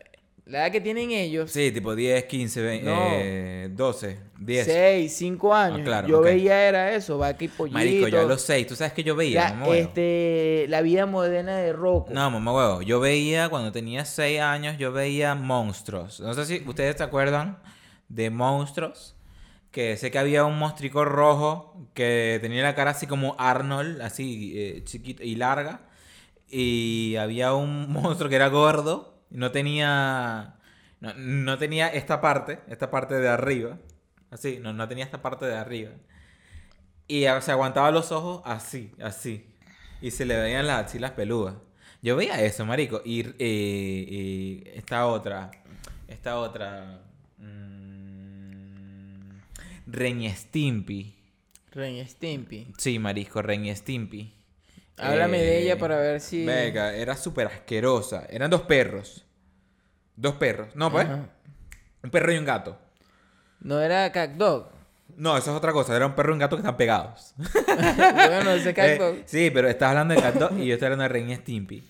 [0.50, 1.52] La edad que tienen ellos.
[1.52, 2.98] Sí, tipo 10, 15, 20, No.
[3.12, 4.66] eh, 12, 10.
[4.66, 5.80] 6, 5 años.
[5.82, 6.24] Ah, claro, yo ok.
[6.26, 7.78] veía era eso, vaca y pollito.
[7.78, 9.56] Marico, yo a los 6, ¿tú sabes que yo veía?
[9.60, 12.14] la, este, la vida moderna de Rocco.
[12.14, 12.82] No, mamá huevo.
[12.82, 16.20] Yo veía, cuando tenía 6 años, yo veía monstruos.
[16.22, 17.60] No sé si ustedes se acuerdan
[18.08, 19.16] de monstruos.
[19.72, 24.54] Que sé que había un monstruico rojo que tenía la cara así como Arnold, así
[24.56, 25.82] eh, chiquito y larga.
[26.50, 29.16] Y había un monstruo que era gordo.
[29.30, 30.56] No tenía.
[31.00, 33.78] No, no tenía esta parte, esta parte de arriba.
[34.32, 35.92] Así, no, no tenía esta parte de arriba.
[37.08, 39.46] Y se aguantaba los ojos así, así.
[40.02, 41.56] Y se le veían las axilas peludas.
[42.02, 43.02] Yo veía eso, marico.
[43.06, 45.52] Y, eh, y esta otra.
[46.08, 47.02] Esta otra.
[47.38, 49.40] mm.
[49.88, 51.16] Ren y Stimpy.
[52.78, 53.66] Sí, marisco, Ren
[54.98, 56.46] Háblame de Eh, ella para ver si.
[56.46, 58.26] Venga, era súper asquerosa.
[58.30, 59.26] Eran dos perros.
[60.16, 60.76] Dos perros.
[60.76, 61.06] No, pues.
[61.06, 61.30] Ajá.
[62.04, 62.78] Un perro y un gato.
[63.60, 64.70] No era Cat Dog.
[65.16, 65.96] No, eso es otra cosa.
[65.96, 67.34] Era un perro y un gato que están pegados.
[67.38, 69.16] bueno, ese Cat Eh, Dog.
[69.26, 71.84] sí, pero estás hablando de Cat Dog y yo estoy hablando de Ren y Stimpy.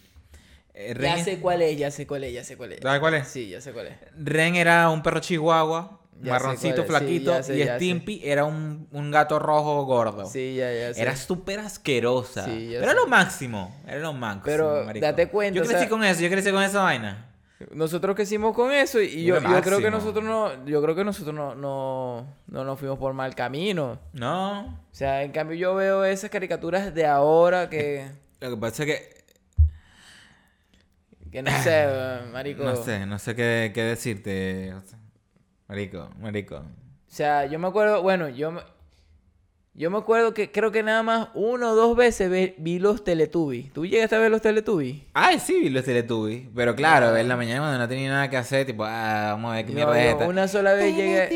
[0.73, 2.79] Eh, Ren, Ya sé cuál es, ya sé cuál es, ya sé cuál es.
[2.81, 3.27] ¿Sabes cuál es?
[3.27, 3.95] Sí, ya sé cuál es.
[4.17, 7.75] Ren era un perro chihuahua, Ya marroncito, sí, flaquito, sé, y sé.
[7.75, 10.25] Stimpy era un, un gato rojo gordo.
[10.25, 11.01] Sí, ya, ya sé.
[11.01, 12.45] Era súper asquerosa.
[12.45, 13.75] Sí, ya Pero era lo máximo.
[13.85, 14.43] Era lo máximo.
[14.45, 15.05] Pero marico.
[15.05, 17.23] date cuenta, Yo o crecí sea- con eso, yo crecí con esa vaina.
[17.71, 21.33] Nosotros crecimos con eso y yo, yo creo que nosotros no, yo creo que nosotros
[21.33, 23.99] no, no, no nos fuimos por mal camino.
[24.13, 24.61] No.
[24.91, 28.07] O sea, en cambio yo veo esas caricaturas de ahora que,
[28.41, 29.17] Lo que pasa es que.
[31.31, 31.87] que no sé,
[32.31, 32.63] marico.
[32.63, 34.73] No sé, no sé qué, qué decirte.
[35.67, 36.55] Marico, marico.
[36.57, 36.63] O
[37.07, 38.61] sea, yo me acuerdo, bueno, yo me,
[39.73, 43.03] yo me acuerdo que creo que nada más una o dos veces ve- vi los
[43.03, 43.71] Teletubbies.
[43.73, 45.03] ¿Tú llegaste a ver los Teletubbies?
[45.13, 46.47] Ay, sí, vi los Teletubbies.
[46.55, 49.55] Pero claro, en la mañana cuando no tenía nada que hacer, tipo, ah, vamos a
[49.55, 50.27] ver qué No, mierda es esta.
[50.27, 51.29] una sola vez llegué.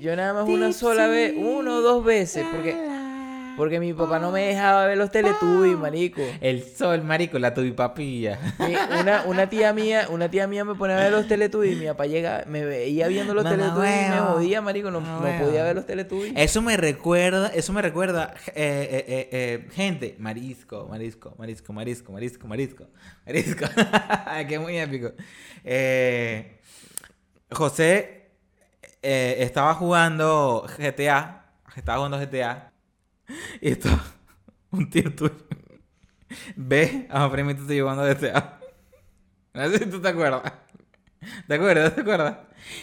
[0.00, 2.70] Yo nada más una sola vez, una o dos veces, porque,
[3.58, 6.22] porque mi papá no me dejaba ver los Teletubbies, marico.
[6.40, 8.38] El sol, marico, la tubipapilla.
[9.00, 12.06] Una, una tía mía, una tía mía me ponía a ver los Teletubbies, mi papá
[12.06, 14.32] llega, me veía viendo los Mamá Teletubbies y me huevo.
[14.34, 15.44] jodía, marico, no, Mamá no huevo.
[15.46, 16.32] podía ver los Teletubbies.
[16.36, 22.12] Eso me recuerda, eso me recuerda, eh, eh, eh, eh, gente, marisco, marisco, marisco, marisco,
[22.12, 22.86] marisco, marisco,
[23.26, 23.66] marisco.
[24.48, 25.10] que muy épico.
[25.64, 26.60] Eh,
[27.50, 28.30] José
[29.02, 32.72] eh, estaba jugando GTA, estaba jugando GTA,
[33.60, 33.88] y esto,
[34.70, 35.34] un tío tuyo,
[36.56, 38.58] ve a un primito tuyo jugando GTA.
[39.54, 40.52] No sé si tú te acuerdas.
[41.46, 41.94] ¿Te acuerdas?
[41.94, 42.38] ¿Te acuerdas?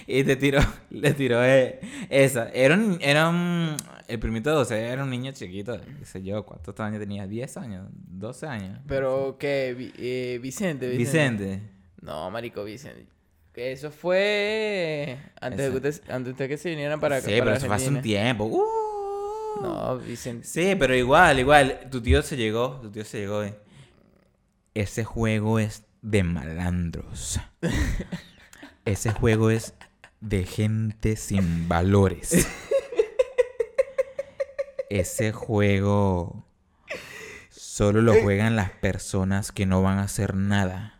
[0.07, 1.79] Y te tiró, le tiró eh,
[2.09, 2.49] esa.
[2.49, 3.77] Era un, era un,
[4.07, 7.25] el primito de 12 era un niño chiquito, qué sé yo, ¿cuántos años tenía?
[7.27, 7.87] ¿10 años?
[8.11, 8.79] ¿12 años?
[8.87, 11.61] Pero que eh, Vicente, Vicente.
[12.01, 13.07] No, marico, Vicente.
[13.53, 17.27] Eso fue antes de, que usted- antes de que se vinieran para acá.
[17.27, 18.45] Sí, pero eso fue hace un tiempo.
[18.45, 18.84] Uh.
[19.61, 20.45] No, Vicente.
[20.47, 21.87] Sí, pero igual, igual.
[21.91, 23.43] Tu tío se llegó, tu tío se llegó.
[23.43, 23.57] eh.
[24.73, 27.39] Ese juego es de malandros.
[28.85, 29.73] Ese juego es
[30.21, 32.47] de gente sin valores.
[34.89, 36.45] Ese juego
[37.49, 40.99] solo lo juegan las personas que no van a hacer nada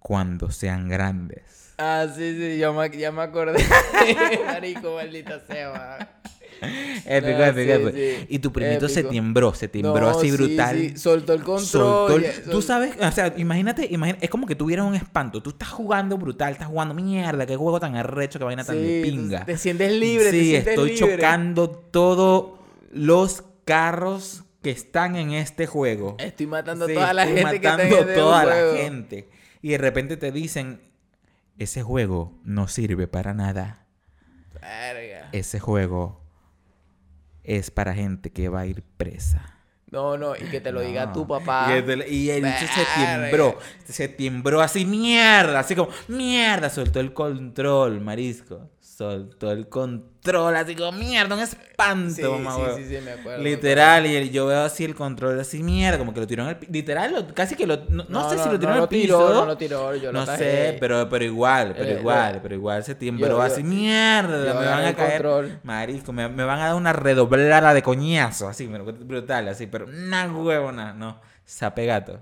[0.00, 1.74] cuando sean grandes.
[1.78, 3.64] Ah, sí, sí, ya me, ya me acordé.
[4.46, 6.20] marico, maldita sea.
[7.06, 7.90] épico, No, épico, sí, épico.
[7.92, 8.26] sí.
[8.28, 10.76] Y tu primito se timbró, se timbró No, así sí, brutal.
[10.78, 11.66] sí, Soltó el control.
[11.66, 15.42] Soltó el- ya, Tú sabes, o sea, imagínate, imagínate, es como que tuvieras un espanto.
[15.42, 19.02] Tú estás jugando brutal, estás jugando mierda, qué juego tan arrecho, qué vaina tan de
[19.04, 19.44] pinga.
[19.44, 21.16] Te sientes libre, Sí, estoy libre.
[21.16, 22.58] chocando todos
[22.90, 26.16] los carros que están en este juego.
[26.18, 28.72] Estoy matando a toda la gente que está en matando este toda juego.
[28.72, 29.28] la gente.
[29.62, 30.80] Y de repente te dicen,
[31.58, 33.86] ese juego no sirve para nada.
[34.60, 35.28] Verga.
[35.32, 36.20] Ese juego
[37.46, 39.56] es para gente que va a ir presa.
[39.90, 41.68] No, no, y que te lo diga tu papá.
[41.70, 43.58] Y el, y el bicho se timbró.
[43.84, 45.60] Se timbró así, mierda.
[45.60, 46.68] Así como, mierda.
[46.68, 48.68] Soltó el control, marisco.
[48.96, 53.42] Soltó el control, así como, mierda, un espanto, Sí, mamá, sí, sí, sí, me acuerdo.
[53.44, 56.48] Literal, y el- yo veo así el control, así, mierda, como que lo tiró en
[56.48, 57.76] el pi- Literal, lo- casi que lo.
[57.90, 59.34] No, no sé si lo tiró en el tiró, piso.
[59.34, 60.38] No lo tiró, yo lo No tajé.
[60.38, 64.66] sé, pero, pero igual, pero Eh, igual, yo- pero igual se timbró así, mierda, me
[64.66, 65.22] van a caer.
[65.22, 65.60] control.
[65.62, 70.26] Marisco, me, me van a dar una redoblada de coñazo, así, brutal, así, pero una
[70.32, 71.20] huevona, no.
[71.44, 72.18] Sapegato.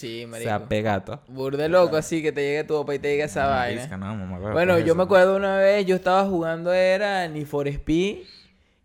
[0.00, 0.48] Sí, marico.
[0.48, 1.20] Sapegato.
[1.28, 3.86] Burde loco así que te llegue tu papá y te diga esa vaina.
[3.98, 4.94] No, mamá, Bueno, ¿qué es yo eso?
[4.94, 8.20] me acuerdo una vez, yo estaba jugando, era ni for Speed,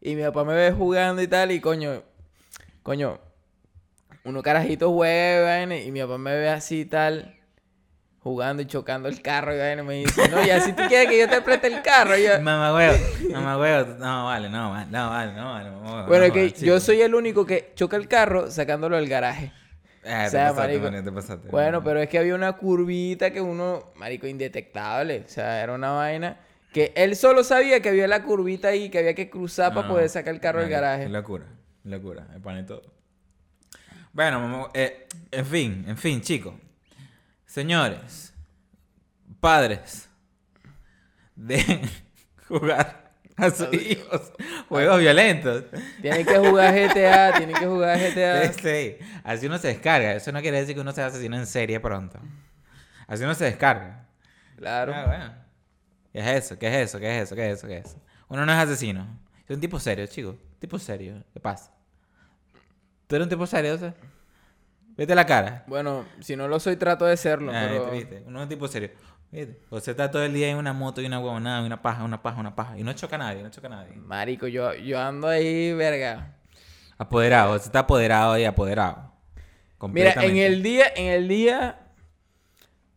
[0.01, 2.03] y mi papá me ve jugando y tal, y coño,
[2.83, 3.17] coño,
[4.25, 7.33] uno carajito juega y vaina, y mi papá me ve así y tal,
[8.19, 11.07] jugando y chocando el carro y vaina, y me dice, no, y así tú quieres
[11.07, 12.97] que yo te preste el carro, yo, Mamá huevo,
[13.31, 16.39] mamá huevo, no vale, no vale, no vale, no vale, mamá huevo, bueno, no que
[16.41, 19.53] vale, yo soy el único que choca el carro sacándolo del garaje.
[20.05, 20.83] Eh, o sea, te pasaste, marico.
[20.83, 21.47] marico, te pasaste.
[21.49, 25.23] Bueno, pero es que había una curvita que uno, marico, indetectable.
[25.25, 26.37] O sea, era una vaina
[26.71, 30.09] que él solo sabía que había la curvita ahí, que había que cruzar para poder
[30.09, 31.05] sacar el carro del garaje.
[31.05, 31.45] Es locura,
[31.83, 32.83] es locura, me pone todo.
[34.11, 36.53] Bueno, mamá, eh, en fin, en fin, chicos.
[37.45, 38.33] Señores,
[39.39, 40.09] padres,
[41.35, 41.81] de
[42.47, 43.04] jugar
[43.37, 44.31] a sus hijos
[44.69, 45.63] juegos violentos.
[46.01, 48.53] Tienen que jugar GTA, tienen que jugar GTA.
[48.53, 48.97] Sí, sí.
[49.23, 50.13] Así uno se descarga.
[50.13, 52.19] Eso no quiere decir que uno se asesino en serie pronto.
[53.07, 54.07] Así uno se descarga.
[54.57, 54.93] Claro.
[54.95, 55.33] Ah, bueno.
[56.13, 56.57] ¿Qué es eso?
[56.57, 56.99] ¿Qué es eso?
[56.99, 57.35] ¿Qué es eso?
[57.35, 57.67] ¿Qué es eso?
[57.67, 58.01] ¿Qué es eso?
[58.29, 59.19] Uno no es asesino.
[59.47, 60.37] Es un tipo serio, chico.
[60.59, 61.23] Tipo serio.
[61.33, 61.71] ¿Qué pasa?
[63.07, 63.93] ¿Tú eres un tipo serio, o sea?
[64.97, 65.63] Vete la cara.
[65.67, 67.91] Bueno, si no lo soy, trato de serlo, Ah, pero...
[67.91, 68.23] ¿viste?
[68.25, 68.91] Uno es un tipo serio.
[69.31, 69.59] ¿Viste?
[69.69, 72.03] O sea, está todo el día en una moto y una huevonada, y una paja,
[72.03, 72.77] una paja, una paja.
[72.77, 73.95] Y no choca a nadie, no choca a nadie.
[73.95, 76.35] Marico, yo, yo ando ahí, verga.
[76.97, 79.11] Apoderado, o sea, está apoderado y apoderado.
[79.81, 81.79] Mira, en el día, en el día,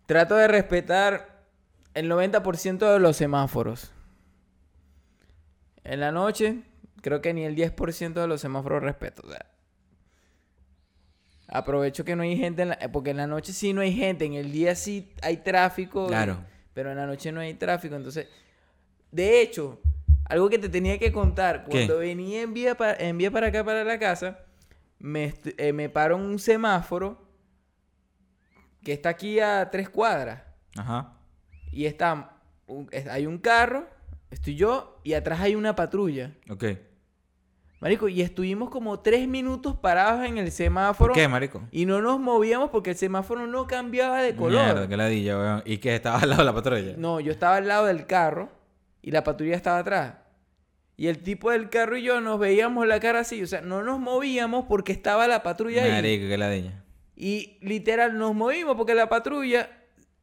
[0.06, 1.44] trato de respetar
[1.94, 3.92] el 90% de los semáforos.
[5.84, 6.62] En la noche,
[7.02, 9.22] creo que ni el 10% de los semáforos respeto.
[9.26, 9.46] o sea.
[11.48, 14.24] Aprovecho que no hay gente, en la- porque en la noche sí no hay gente,
[14.24, 16.06] en el día sí hay tráfico.
[16.06, 16.38] Claro.
[16.74, 18.28] Pero en la noche no hay tráfico, entonces...
[19.10, 19.80] De hecho,
[20.26, 21.70] algo que te tenía que contar, ¿Qué?
[21.70, 24.38] cuando venía en vía, para, en vía para acá, para la casa,
[24.98, 27.26] me, eh, me paro en un semáforo
[28.84, 30.42] que está aquí a tres cuadras.
[30.76, 31.14] Ajá.
[31.72, 33.88] Y está, un- hay un carro,
[34.30, 36.32] estoy yo, y atrás hay una patrulla.
[36.50, 36.64] Ok.
[37.80, 41.12] Marico, y estuvimos como tres minutos parados en el semáforo.
[41.12, 41.62] ¿Por qué, marico?
[41.70, 44.64] Y no nos movíamos porque el semáforo no cambiaba de color.
[44.64, 45.62] Mierda, qué ladilla, weón.
[45.64, 46.94] ¿Y que estaba al lado de la patrulla?
[46.96, 48.48] No, yo estaba al lado del carro
[49.00, 50.14] y la patrulla estaba atrás.
[50.96, 53.40] Y el tipo del carro y yo nos veíamos la cara así.
[53.44, 55.92] O sea, no nos movíamos porque estaba la patrulla ahí.
[55.92, 56.84] Marico, qué ladilla.
[57.14, 59.70] Y literal nos movimos porque la patrulla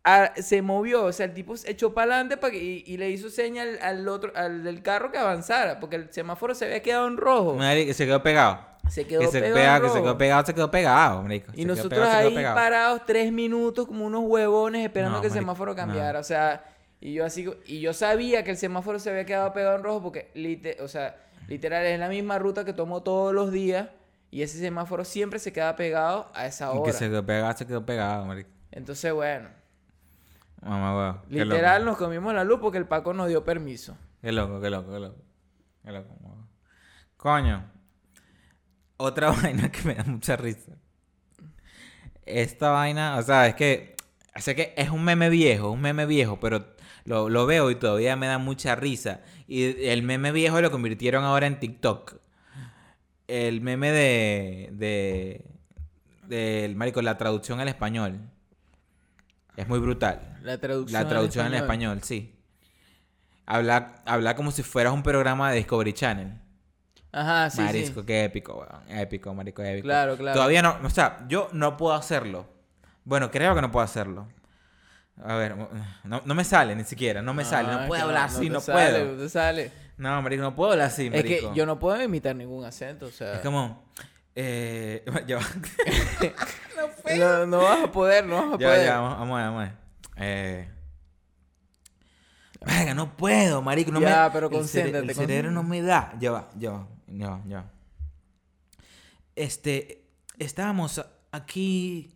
[0.06, 1.04] ah, se movió.
[1.06, 4.32] O sea, el tipo se echó para adelante y, y le hizo señal al otro,
[4.36, 5.80] al del carro que avanzara.
[5.82, 7.58] Porque el semáforo se había quedado en rojo.
[7.94, 8.60] Se quedó pegado.
[8.90, 11.52] Se quedó que se pegado pega- en que se quedó pegado, se quedó pegado, marico.
[11.56, 15.72] Y nosotros pegado, ahí parados tres minutos como unos huevones esperando No, que el semáforo
[15.72, 15.76] no.
[15.76, 16.20] cambiara.
[16.20, 16.64] O sea,
[17.02, 20.04] y yo así, y yo sabía que el semáforo se había quedado pegado en rojo
[20.04, 21.16] porque, lite- o sea,
[21.48, 23.88] literal es la misma ruta que tomo todos los días
[24.30, 26.84] y ese semáforo siempre se queda pegado a esa Y hora.
[26.84, 28.50] Que se quedó pegado, se quedó pegado, marico.
[28.72, 29.50] Entonces, bueno,
[30.66, 31.22] Mamá, weón.
[31.30, 33.96] Qué literal nos comimos la luz porque el Paco nos dio permiso.
[34.20, 35.24] Qué loco, qué loco, qué loco.
[35.84, 36.16] Qué loco.
[37.18, 37.72] Coño.
[38.98, 40.72] Otra vaina que me da mucha risa.
[42.26, 43.96] Esta vaina, o sea, es que.
[44.44, 46.66] Que es un meme viejo, un meme viejo, pero
[47.06, 49.22] lo, lo veo y todavía me da mucha risa.
[49.48, 52.16] Y el meme viejo lo convirtieron ahora en TikTok.
[53.28, 54.70] El meme de.
[54.74, 55.46] de.
[56.24, 58.32] del marico, la traducción al español.
[59.58, 60.38] Es muy brutal.
[60.44, 61.02] La traducción.
[61.02, 62.36] La traducción en español, sí.
[63.46, 66.42] Habla, habla como si fueras un programa de Discovery Channel.
[67.12, 68.06] Ajá, sí, Marisco, sí.
[68.08, 69.00] qué épico, weón.
[69.00, 69.86] Épico, marico, épico.
[69.86, 70.36] Claro, claro.
[70.36, 72.46] Todavía no, o sea, yo no puedo hacerlo.
[73.06, 74.28] Bueno, creo que no puedo hacerlo.
[75.24, 75.56] A ver,
[76.04, 78.60] no, no me sale ni siquiera, no me sale, no puedo hablar así, te no,
[78.60, 79.12] sale, puedo.
[79.14, 79.72] No te sale.
[79.98, 83.12] No, marico, no puedo hablar así, Es que yo no puedo imitar ningún acento, o
[83.12, 83.36] sea.
[83.36, 83.86] Es como...
[84.36, 85.44] Eh, ya va.
[87.18, 88.86] no, no vas a poder, no vas a Ya, poder.
[88.86, 89.74] ya, vamos, vamos a ver, vamos a ver.
[90.18, 90.70] Eh...
[92.66, 93.92] Verga, no puedo, marico.
[93.92, 94.32] No Ya, me...
[94.32, 96.14] pero el cere- concéntrate, El cerebro no me da.
[96.20, 97.72] Ya va, ya va, ya va, ya va.
[99.36, 100.02] Este...
[100.38, 102.14] Estábamos aquí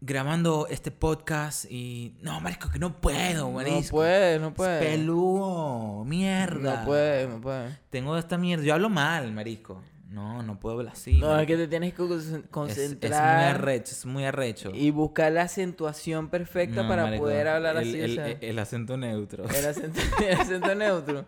[0.00, 2.16] grabando este podcast y...
[2.22, 3.80] No, marico, que no puedo, marico.
[3.80, 4.80] No puede, no puede.
[4.80, 6.80] Peludo, mierda.
[6.80, 7.76] No puede, no puede.
[7.90, 8.64] Tengo esta mierda.
[8.64, 9.82] Yo hablo mal, marico.
[10.10, 11.18] No, no puedo hablar así.
[11.18, 14.72] No, es que te tienes que con- Es- es, muy concentrar arrecho, es muy arrecho.
[14.74, 18.00] y buscar la acentuación perfecta No, para marico, poder hablar el, así.
[18.00, 19.44] El, o sea, el- acento neutro.
[19.48, 21.24] el, acento, el acento neutro.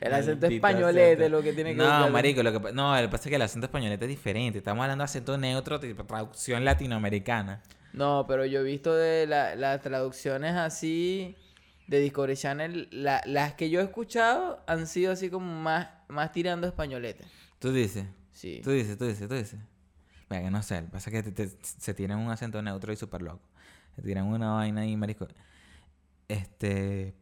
[0.00, 2.10] El acento españolete lo que tiene que No, buscar.
[2.12, 4.58] marico, lo que no, lo que pasa es que el acento españolete es diferente.
[4.58, 7.62] Estamos hablando de acento neutro, tipo traducción latinoamericana.
[7.92, 11.34] No, pero yo he visto de la- las traducciones así
[11.88, 16.30] de Discovery Channel, la- las que yo he escuchado han sido así como más, más
[16.30, 17.24] tirando españolete.
[17.58, 18.60] Tú dices, Sí.
[18.62, 19.58] tú dices, tú dices, tú dices.
[20.30, 22.60] Venga, que no sé, lo que pasa es que te- te- se tiran un acento
[22.62, 23.40] neutro y súper loco.
[23.96, 25.26] Se tiran una vaina ahí, marico.
[26.28, 27.14] Este,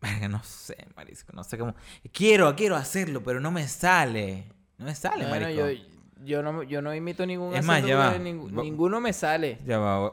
[0.00, 1.74] venga, no sé, marisco, no sé cómo.
[2.12, 4.52] Quiero, quiero hacerlo, pero no me sale.
[4.78, 5.70] No me sale, Bueno, marico.
[5.70, 5.84] yo,
[6.22, 8.18] yo, no, yo no imito ningún Es más, ya va.
[8.18, 9.58] ninguno me sale.
[9.66, 10.12] Ya va,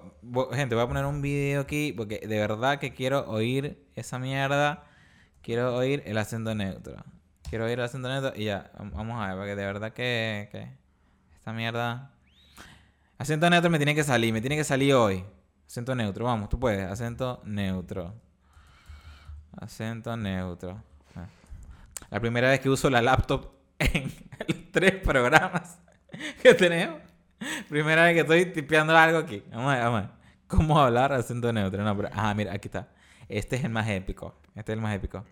[0.53, 4.85] gente, voy a poner un video aquí porque de verdad que quiero oír esa mierda.
[5.41, 7.03] Quiero oír el acento neutro.
[7.49, 10.69] Quiero oír el acento neutro y ya, vam- vamos a ver, porque de verdad que,
[11.35, 12.11] esta mierda...
[13.17, 15.23] Acento neutro me tiene que salir, me tiene que salir hoy.
[15.65, 16.85] Acento neutro, vamos, tú puedes.
[16.89, 18.13] Acento neutro.
[19.59, 20.81] Acento neutro.
[21.15, 21.25] Ah.
[22.09, 24.03] La primera vez que uso la laptop en
[24.47, 25.79] los tres programas
[26.43, 26.99] que tenemos.
[27.69, 29.43] Primera vez que estoy tipeando algo aquí.
[29.51, 30.11] Vamos a ver, vamos a ver.
[30.47, 31.83] ¿Cómo hablar acento neutro?
[31.83, 32.09] No, pero...
[32.13, 32.87] Ah, mira, aquí está.
[33.27, 34.35] Este es el más épico.
[34.55, 35.25] Este es el más épico.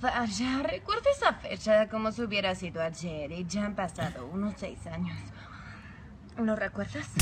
[0.00, 4.86] Vaya, recuerdo esa fecha como si hubiera sido ayer y ya han pasado unos seis
[4.86, 5.16] años.
[6.38, 7.06] ¿Lo recuerdas?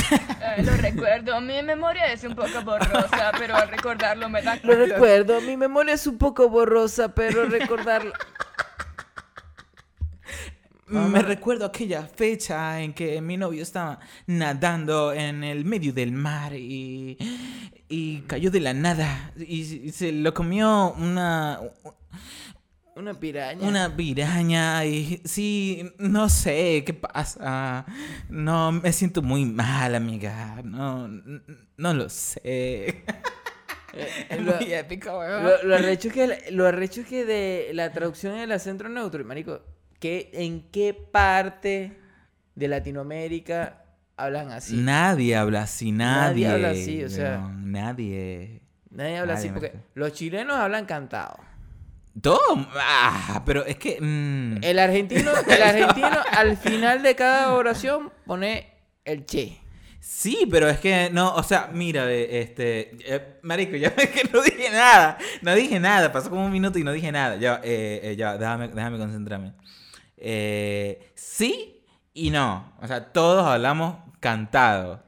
[0.57, 4.75] Eh, lo recuerdo, mi memoria es un poco borrosa, pero al recordarlo me da Lo
[4.75, 8.13] recuerdo, mi memoria es un poco borrosa, pero recordarlo...
[10.87, 16.55] Me recuerdo aquella fecha en que mi novio estaba nadando en el medio del mar
[16.55, 17.19] y,
[17.91, 21.61] y cayó de la nada y, y se lo comió una,
[22.97, 23.66] Una piraña.
[23.68, 27.87] una piraña y sí, no sé qué pasa.
[28.29, 30.61] No, me siento muy mal, amiga.
[30.64, 33.05] No, no lo sé.
[34.29, 35.44] Es lo- muy épico, weón.
[35.44, 39.62] Lo, lo arrecho es que, lo arrecho que de la traducción del acento neutro, marico,
[39.99, 41.99] ¿qué, ¿en qué parte
[42.55, 43.83] de Latinoamérica
[44.16, 44.77] hablan así?
[44.77, 46.44] Nadie habla así, nadie.
[46.44, 47.51] Nadie habla así, o sea.
[47.57, 48.61] nadie.
[48.90, 51.38] Nadie habla así porque los chilenos hablan cantado.
[52.23, 52.67] Todo.
[52.75, 54.01] Ah, pero es que.
[54.01, 58.73] mm, El argentino, el argentino al final de cada oración pone
[59.05, 59.61] el che.
[60.01, 64.43] Sí, pero es que no, o sea, mira, este, eh, marico, ya ves que no
[64.43, 68.01] dije nada, no dije nada, pasó como un minuto y no dije nada, ya, eh,
[68.03, 69.53] eh, ya, déjame, déjame concentrarme.
[70.17, 71.83] Eh, sí
[72.15, 75.05] y no, o sea, todos hablamos cantado,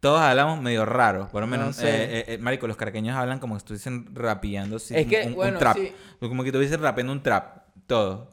[0.00, 1.88] todos hablamos medio raro, por lo menos, No sé.
[1.88, 5.58] eh, eh, eh, marico, los caraqueños hablan como si estuviesen rapeando, sí, Es que, un,
[5.58, 5.92] trap, sí.
[6.20, 8.30] como que estuviesen rapeando un trap, todo.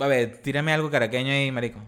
[0.00, 1.80] A ver, tírame algo caraqueño ahí, marico.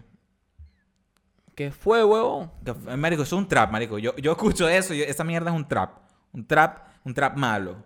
[1.55, 2.51] ¿Qué fue, huevón?
[2.97, 3.97] Marico, eso es un trap, marico.
[3.99, 5.97] Yo, yo escucho eso, yo- esa mierda es un trap.
[6.33, 7.83] Un trap, un trap malo.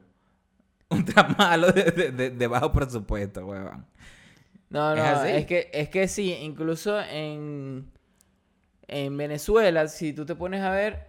[0.90, 3.86] Un trap malo de, de- de- de bajo presupuesto, weón.
[4.70, 5.30] No, ¿Es no, así?
[5.32, 7.92] es, que, es que sí, incluso en,
[8.88, 11.08] en Venezuela, si tú te pones a ver,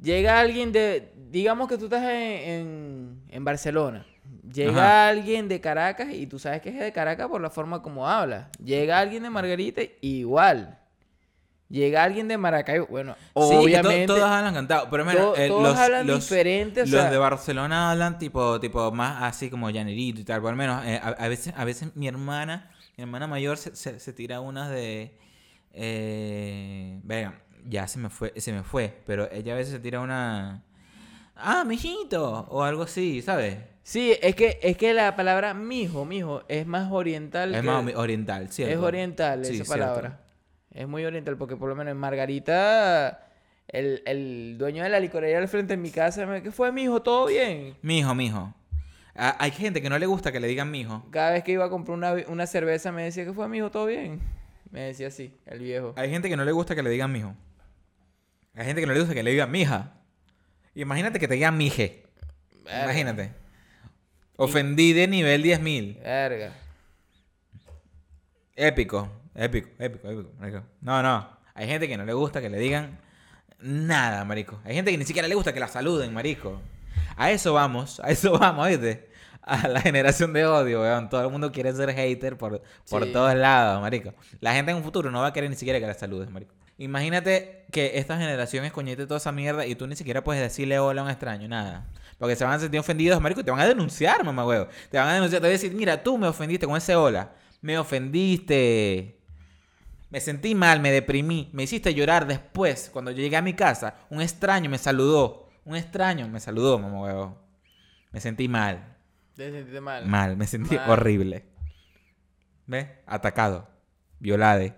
[0.00, 4.06] llega alguien de, digamos que tú estás en, en, en Barcelona,
[4.52, 5.08] llega Ajá.
[5.08, 8.48] alguien de Caracas y tú sabes que es de Caracas por la forma como habla,
[8.62, 10.78] llega alguien de Margarita, igual,
[11.68, 14.88] llega alguien de Maracaibo, bueno, Sí, que to- obviamente, todos hablan cantado.
[14.90, 18.18] Pero mira, to- eh, todos los, hablan los- diferente, o los sea, de Barcelona hablan
[18.18, 20.40] tipo, tipo más así como llanerito y tal.
[20.40, 23.76] Por lo menos, eh, a, a veces, a veces mi hermana, mi hermana mayor se,
[23.76, 25.16] se- se tira unas de.
[25.72, 29.00] Eh, venga, ya se me fue, se me fue.
[29.06, 30.62] Pero ella a veces se tira una.
[31.36, 32.46] Ah, mijito.
[32.50, 33.58] O algo así, ¿sabes?
[33.82, 37.84] sí, es que, es que la palabra mijo, mijo, es más oriental Es que- más
[37.96, 38.72] oriental, ¿cierto?
[38.74, 39.72] Es oriental Sí, esa cierto.
[39.84, 40.20] palabra.
[40.72, 43.26] Es muy oriental porque por lo menos en Margarita,
[43.66, 47.02] el, el dueño de la licorería al frente de mi casa me ¿qué fue, mijo?
[47.02, 47.76] ¿Todo bien?
[47.82, 48.54] Mijo, mijo.
[49.14, 51.04] Hay gente que no le gusta que le digan mijo.
[51.10, 53.70] Cada vez que iba a comprar una, una cerveza me decía ¿qué fue, mijo?
[53.72, 54.20] ¿Todo bien?
[54.70, 55.94] Me decía así, el viejo.
[55.96, 57.34] Hay gente que no le gusta que le digan mijo.
[58.54, 59.94] Hay gente que no le gusta que le digan mija.
[60.74, 62.04] Imagínate que te digan mije.
[62.64, 62.84] Verga.
[62.84, 63.32] Imagínate.
[64.36, 66.02] Ofendí de nivel 10.000.
[66.02, 66.52] Verga.
[68.54, 70.62] Épico, épico, épico, épico, marico.
[70.80, 71.28] No, no.
[71.54, 72.98] Hay gente que no le gusta que le digan
[73.58, 74.60] nada, marico.
[74.64, 76.60] Hay gente que ni siquiera le gusta que la saluden, marico.
[77.16, 79.09] A eso vamos, a eso vamos, ¿viste?
[79.50, 81.08] A la generación de odio, weón.
[81.08, 83.12] Todo el mundo quiere ser hater por, por Sí.
[83.12, 84.14] todos lados, marico.
[84.40, 86.54] La gente en un futuro no va a querer ni siquiera que la saludes, marico.
[86.78, 90.78] Imagínate que esta generación es coñete toda esa mierda y tú ni siquiera puedes decirle
[90.78, 91.86] hola a un extraño, nada.
[92.18, 94.68] Porque se van a sentir ofendidos, marico, y te van a denunciar, mamá huevo.
[94.88, 97.32] Te van a denunciar, te van a decir, mira, tú me ofendiste con ese hola.
[97.60, 99.18] Me ofendiste.
[100.10, 102.88] Me sentí mal, me deprimí, me hiciste llorar después.
[102.92, 105.48] Cuando yo llegué a mi casa, un extraño me saludó.
[105.64, 107.38] Un extraño me saludó, mamá huevo.
[108.12, 108.96] Me sentí mal.
[109.40, 110.04] Te sentiste mal.
[110.06, 110.90] Mal, me sentí Mal.
[110.90, 111.44] horrible.
[112.66, 112.86] ¿Ves?
[113.06, 113.68] Atacado.
[114.18, 114.74] Violade.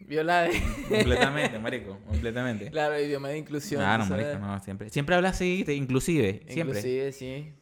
[0.00, 0.48] Violada.
[0.88, 1.98] Completamente, marico.
[2.06, 2.70] Completamente.
[2.70, 3.80] claro, idioma de inclusión.
[3.80, 4.90] Claro, marico, no, siempre.
[4.90, 6.42] Siempre habla así, te- inclusive.
[6.48, 6.78] Siempre.
[6.78, 7.54] Inclusive, sí.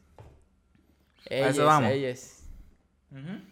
[1.30, 1.90] A Ellas, eso vamos.
[1.92, 2.48] ellas.
[3.12, 3.42] Ujú.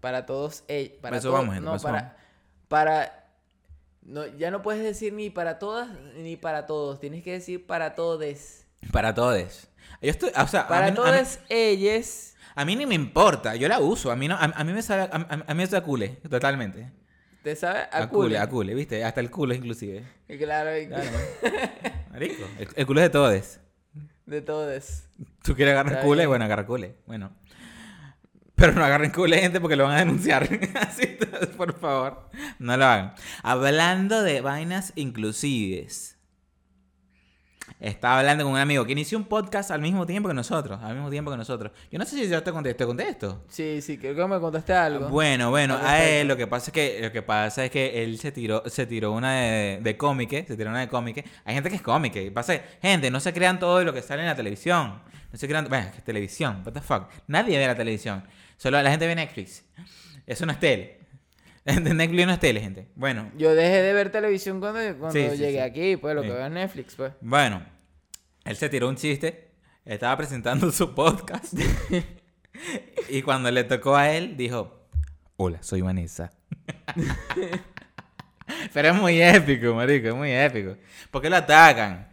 [0.00, 0.92] Para todos ellos.
[1.00, 2.00] Para eso todos- vamos, gente, No, para eso para.
[2.02, 2.14] vamos.
[2.68, 3.24] Para.
[4.02, 7.00] No, ya no puedes decir ni para todas ni para todos.
[7.00, 8.66] Tienes que decir para todes.
[8.92, 9.67] Para todos.
[10.02, 12.36] Yo estoy, o sea, a Para mí, mí- todas ellas.
[12.54, 13.56] a mí ni me importa.
[13.56, 14.10] Yo la uso.
[14.10, 16.90] A mí, no, a, a mí me sabe, a, mí me sabe cule, totalmente.
[17.42, 17.86] ¿Te sabes?
[17.92, 19.04] A, A, cule, a cule, ¿viste?
[19.04, 20.04] Hasta el culo inclusive.
[20.38, 21.10] Claro, Claro.
[22.10, 22.44] Marico.
[22.58, 23.58] El, el culo es de todos.
[24.26, 25.08] de todas.
[25.42, 26.96] Tú quieres agarrar cule, bueno, agarra cule.
[27.06, 27.32] Bueno.
[28.56, 30.42] Pero no agarren cule, gente, porque lo van a denunciar.
[30.80, 31.16] Así,
[31.56, 32.28] por favor,
[32.58, 33.14] no lo hagan.
[33.44, 36.17] Hablando de vainas inclusives.
[37.80, 40.80] Estaba hablando con un amigo que inició un podcast al mismo tiempo que nosotros.
[40.82, 41.70] Al mismo tiempo que nosotros.
[41.92, 43.44] Yo no sé si yo te contesto, te contesto.
[43.48, 45.08] Sí, sí, creo que me contaste algo.
[45.08, 48.18] Bueno, bueno, a él lo que pasa es que lo que pasa es que él
[48.18, 51.24] se tiró se tiró una de, de cómique, se tiró una de cómique.
[51.44, 54.22] Hay gente que es cómique, y pasa, gente, no se crean todo lo que sale
[54.22, 55.00] en la televisión.
[55.30, 57.04] No se crean, bueno, que es televisión, what the fuck.
[57.28, 58.24] Nadie ve la televisión.
[58.56, 59.64] Solo la gente ve Netflix.
[60.26, 60.97] Eso no es tele.
[61.64, 62.88] De Netflix no es tele, gente.
[62.94, 65.58] Bueno, Yo dejé de ver televisión cuando, cuando Sí, llegué sí.
[65.58, 67.12] aquí, pues lo que veo en Netflix, pues.
[67.20, 67.62] Bueno,
[68.44, 69.50] él se tiró un chiste,
[69.84, 71.52] estaba presentando su podcast
[73.08, 74.86] y cuando le tocó a él dijo,
[75.36, 76.30] hola, soy Vanessa.
[78.72, 80.76] Pero es muy épico, marico, es muy épico.
[81.10, 82.08] ¿Por qué lo atacan?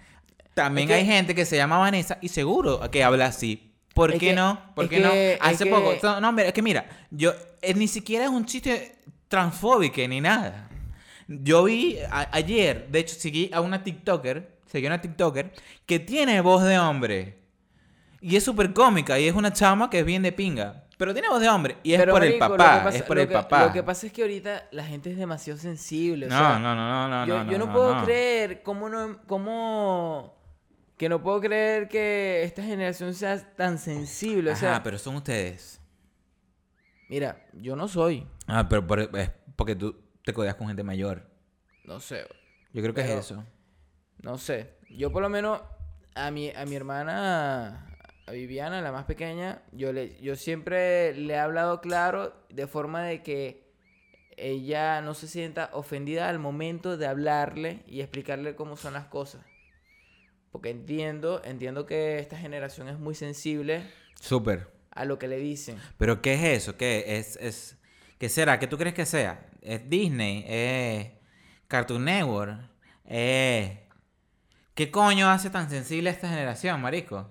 [0.53, 3.73] También Es que- hay gente que se llama Vanessa y seguro que habla así.
[3.93, 4.73] ¿Por Es qué que- no?
[4.75, 5.11] ¿Por es qué no?
[5.11, 5.93] que- es Hace poco.
[6.03, 8.95] No, no, mira, es que mira, yo eh, ni siquiera es un chiste
[9.27, 10.69] transfóbico ni nada.
[11.27, 15.51] Yo vi a- ayer, de hecho, seguí a una TikToker, seguí a una TikToker
[15.85, 17.39] que tiene voz de hombre.
[18.21, 20.83] Y es súper cómica y es una chama que es bien de pinga.
[20.97, 23.17] Pero tiene voz de hombre y es Pero, por el marico, papá, pasa- es por
[23.17, 23.65] lo el que- papá.
[23.65, 26.27] Lo que pasa es que ahorita la gente es demasiado sensible.
[26.27, 28.05] o no, sea, no, no, no, no, yo, no, yo no, no, puedo no.
[28.05, 30.33] creer cómo no cómo
[30.97, 35.17] que no puedo creer que esta generación sea tan sensible, o Ajá, sea, pero son
[35.17, 35.81] ustedes.
[37.09, 41.29] mira, yo no soy, Ah, pero por- es porque tú te codeas con gente mayor.
[41.85, 42.25] no sé,
[42.73, 43.45] Yo creo que Pero- es eso.
[44.21, 44.75] no sé.
[44.89, 45.61] Yo por lo menos
[46.15, 47.87] a mi a mi hermana
[48.27, 53.03] a Viviana, la más pequeña, yo le yo siempre le he hablado claro de forma
[53.03, 53.71] de que
[54.37, 59.45] ella no se sienta ofendida al momento de hablarle y explicarle cómo son las cosas.
[60.51, 63.83] Porque entiendo, entiendo que esta generación es muy sensible
[64.19, 64.67] Súper.
[64.91, 65.77] a lo que le dicen.
[65.97, 66.77] ¿Pero qué es eso?
[66.77, 67.77] ¿Qué es, es
[68.17, 68.59] ¿Qué será?
[68.59, 69.45] ¿Qué tú crees que sea?
[69.61, 70.45] ¿Es Disney?
[70.47, 71.07] ¿Es
[71.67, 72.59] Cartoon Network?
[73.05, 73.71] ¿Es...
[74.73, 77.29] ¿Qué coño hace tan sensible a esta generación, marico?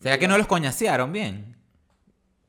[0.00, 1.56] ¿Será que no los coñasearon bien?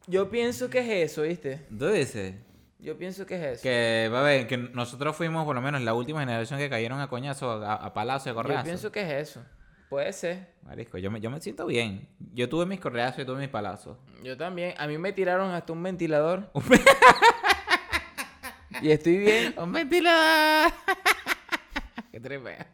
[0.07, 1.65] Yo pienso que es eso, ¿viste?
[1.77, 2.35] ¿Tú dices?
[2.79, 3.63] Yo pienso que es eso.
[3.63, 6.99] Que, va a ver, que nosotros fuimos por lo menos la última generación que cayeron
[6.99, 8.63] a coñazo, a, a palazo Yo correazo.
[8.63, 9.43] pienso que es eso.
[9.89, 10.47] Puede ser.
[10.63, 12.07] Marico, yo me, yo me siento bien.
[12.33, 13.97] Yo tuve mis correazos y tuve mis palazos.
[14.23, 14.73] Yo también.
[14.77, 16.49] A mí me tiraron hasta un ventilador.
[18.81, 19.53] y estoy bien.
[19.57, 20.71] ¡Un ventilador!
[22.11, 22.67] ¡Qué tripea!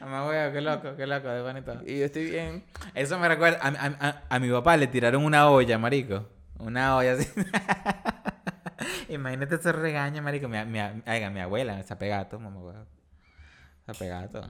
[0.00, 1.80] Mamá, wea, qué loco, qué loco, de bonito.
[1.86, 2.64] Y yo estoy bien.
[2.94, 6.26] Eso me recuerda, a, a- a- a mi papá le tiraron una olla, marico.
[6.58, 7.28] Una olla así.
[9.08, 10.48] Imagínate ese regaño, marico.
[10.48, 10.80] Mi, mi,
[11.30, 12.84] mi abuela, esa pegato, mamá, wea.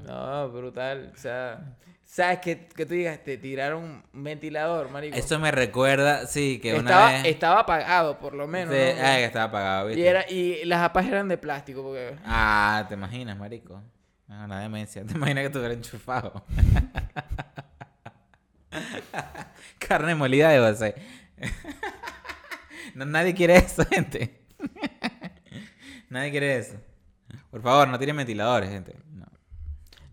[0.07, 1.13] No, brutal.
[1.15, 3.23] O sea, ¿sabes que, que tú digas?
[3.23, 5.17] Te tiraron un ventilador, marico.
[5.17, 7.25] Eso me recuerda, sí, que una estaba, vez...
[7.27, 8.75] estaba apagado, por lo menos.
[8.75, 9.07] Sí, ¿no?
[9.07, 10.01] ay, que estaba apagado, ¿viste?
[10.01, 11.83] y, era, y las zapas eran de plástico.
[11.83, 12.17] Porque...
[12.25, 13.83] Ah, ¿te imaginas, marico?
[14.29, 15.03] Ah, la demencia.
[15.07, 16.45] ¿Te imaginas que estuviera enchufado?
[19.79, 20.95] Carne molida de base.
[22.95, 24.41] no, nadie quiere eso, gente.
[26.09, 26.77] nadie quiere eso.
[27.51, 28.97] Por favor, no tiren ventiladores, gente.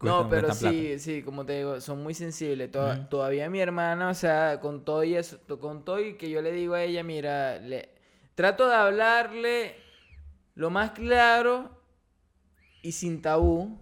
[0.02, 0.30] No.
[0.30, 1.00] pero sí, plata.
[1.00, 2.72] sí, como te digo, son muy sensibles.
[3.10, 6.52] Todavía mi hermana, o sea, con todo y eso, con todo y que yo le
[6.52, 7.90] digo a ella, mira, le,
[8.36, 9.76] trato de hablarle
[10.56, 11.82] lo más claro
[12.82, 13.78] y sin tabú.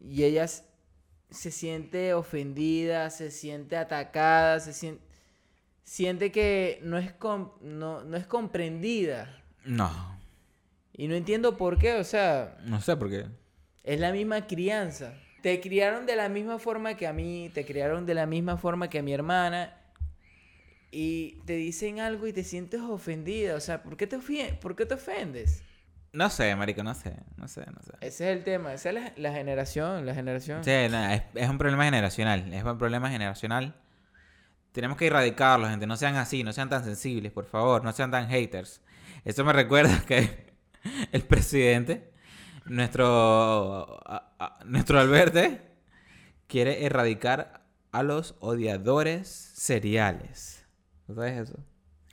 [0.00, 5.02] Y ella se siente ofendida, se siente atacada, se siente,
[5.82, 9.42] siente que no es, com- no, no es comprendida.
[9.64, 10.18] No,
[10.92, 13.26] Y no entiendo por qué, o sea, no sé por qué.
[13.82, 15.14] es la misma crianza.
[15.44, 18.88] Te criaron de la misma forma que a mí, te criaron de la misma forma
[18.88, 19.76] que a mi hermana.
[20.90, 23.54] Y te dicen algo y te sientes ofendida.
[23.54, 24.18] O sea, ¿por qué te,
[24.62, 25.62] ¿por qué te ofendes?
[26.14, 27.92] No sé, marico, no sé, no sé, no sé.
[28.00, 28.72] Ese es el tema.
[28.72, 30.64] Esa es la, la generación, la generación.
[30.64, 33.74] Sí, no, es, es un problema generacional, es un problema generacional.
[34.72, 35.86] Tenemos que erradicarlo, gente.
[35.86, 38.80] No sean así, no sean tan sensibles, por favor, no sean tan haters.
[39.26, 40.54] Eso me recuerda que
[41.12, 42.13] el presidente,
[42.66, 45.60] nuestro, a- a- nuestro Alberte,
[46.46, 47.62] quiere erradicar
[47.92, 50.64] a los odiadores seriales.
[51.06, 51.58] ¿No ¿Sabes eso?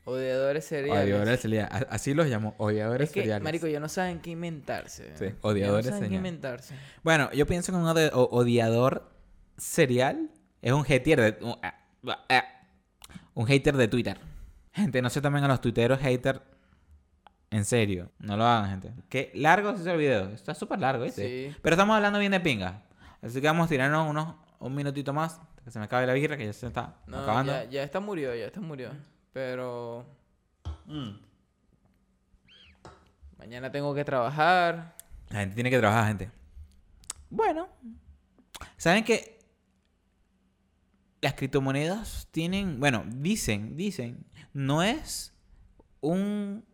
[0.04, 1.04] Odiadores seriales.
[1.06, 1.86] Odiadores seriales.
[1.90, 3.44] Así los llamo, odiadores Es que, seriales.
[3.44, 5.16] marico, ya no saben qué inventarse.
[5.16, 6.76] Sí, Ya odiadores no saben qué inventarse.
[7.04, 9.10] Bueno, yo pienso que un ode- o- odiador
[9.58, 10.30] serial
[10.62, 11.76] es un hater de un, ah,
[12.30, 12.44] ah,
[13.36, 14.18] un hater de Twitter.
[14.74, 16.42] Gente, no se tomen a los tuiteros hater
[17.52, 18.12] en serio.
[18.20, 18.94] No lo hagan, gente.
[19.10, 20.30] Qué largo es ese video.
[20.30, 21.50] Está súper largo, ¿viste?
[21.52, 21.56] Sí.
[21.62, 22.82] Pero estamos hablando bien de pinga.
[23.22, 25.40] Así que vamos a tirarnos unos un minutito más.
[25.64, 27.52] Que se me acabe la birra, que ya se está No, acabando.
[27.54, 28.90] ya, ya está murió, ya está murió.
[29.32, 30.06] Pero
[30.88, 31.12] Mm.
[33.38, 34.96] mañana tengo que trabajar.
[35.30, 36.32] La gente tiene que trabajar, gente.
[37.30, 37.68] Bueno,
[38.78, 39.40] ¿saben que
[41.22, 45.34] las criptomonedas tienen, bueno, dicen, dicen, no es
[46.02, 46.66] un,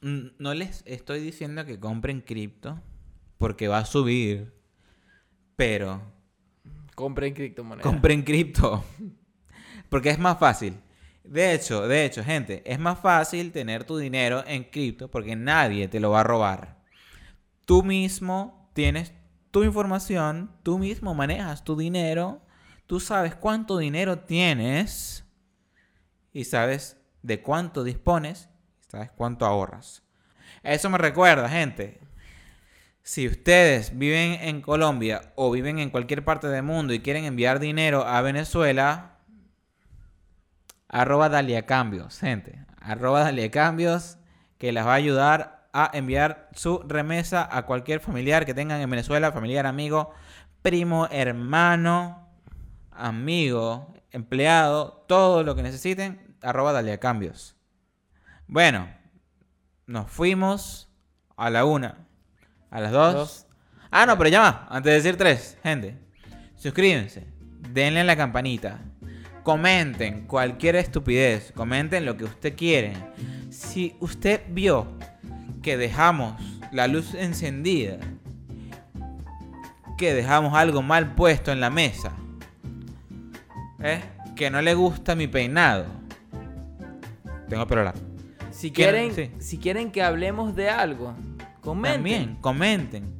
[0.00, 2.80] no les estoy diciendo que compren cripto
[3.38, 4.52] porque va a subir,
[5.56, 6.02] pero
[6.94, 7.86] Compré en criptomonedas.
[7.90, 8.82] compren cripto
[9.90, 10.78] porque es más fácil.
[11.24, 15.88] De hecho, de hecho, gente, es más fácil tener tu dinero en cripto porque nadie
[15.88, 16.82] te lo va a robar.
[17.66, 19.12] Tú mismo tienes
[19.50, 22.42] tu información, tú mismo manejas tu dinero,
[22.86, 25.24] tú sabes cuánto dinero tienes
[26.32, 28.48] y sabes de cuánto dispones,
[28.88, 30.02] sabes cuánto ahorras.
[30.62, 32.00] Eso me recuerda, gente.
[33.02, 37.60] Si ustedes viven en Colombia o viven en cualquier parte del mundo y quieren enviar
[37.60, 39.18] dinero a Venezuela,
[40.88, 42.64] arroba Dalia Cambios, gente.
[42.80, 44.18] Arroba Dalia Cambios,
[44.58, 48.90] que les va a ayudar a enviar su remesa a cualquier familiar que tengan en
[48.90, 50.10] Venezuela, familiar, amigo,
[50.62, 52.28] primo, hermano,
[52.90, 57.55] amigo, empleado, todo lo que necesiten, arroba Dalia Cambios.
[58.48, 58.88] Bueno,
[59.86, 60.88] nos fuimos
[61.36, 62.06] a la una,
[62.70, 63.14] a las dos.
[63.14, 63.46] Dos.
[63.90, 65.98] Ah, no, pero ya va, antes de decir tres, gente.
[66.54, 67.26] Suscríbanse,
[67.72, 68.80] denle a la campanita,
[69.42, 72.92] comenten cualquier estupidez, comenten lo que usted quiere.
[73.50, 74.96] Si usted vio
[75.60, 76.40] que dejamos
[76.70, 77.98] la luz encendida,
[79.98, 82.12] que dejamos algo mal puesto en la mesa,
[83.80, 84.00] ¿eh?
[84.36, 85.86] que no le gusta mi peinado,
[87.48, 88.05] tengo pelo largo.
[88.56, 89.30] Si Quieren- sí.
[89.38, 91.14] si quieren que hablemos de algo,
[91.60, 91.92] comenten.
[91.98, 93.14] También, comenten.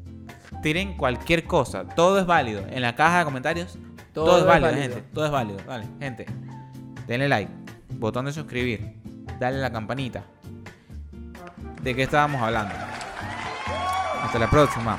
[0.62, 1.84] Tiren cualquier cosa.
[1.86, 2.64] Todo es válido.
[2.70, 3.78] En la caja de comentarios,
[4.14, 4.94] todo, Todo es válido, válido.
[4.94, 5.08] gente.
[5.12, 5.58] Todo es válido.
[5.66, 6.26] Vale, gente.
[7.06, 7.52] Denle like.
[7.90, 8.94] Botón de suscribir.
[9.38, 10.24] Dale la campanita.
[11.82, 12.74] ¿De qué estábamos hablando?
[14.22, 14.96] Hasta la próxima.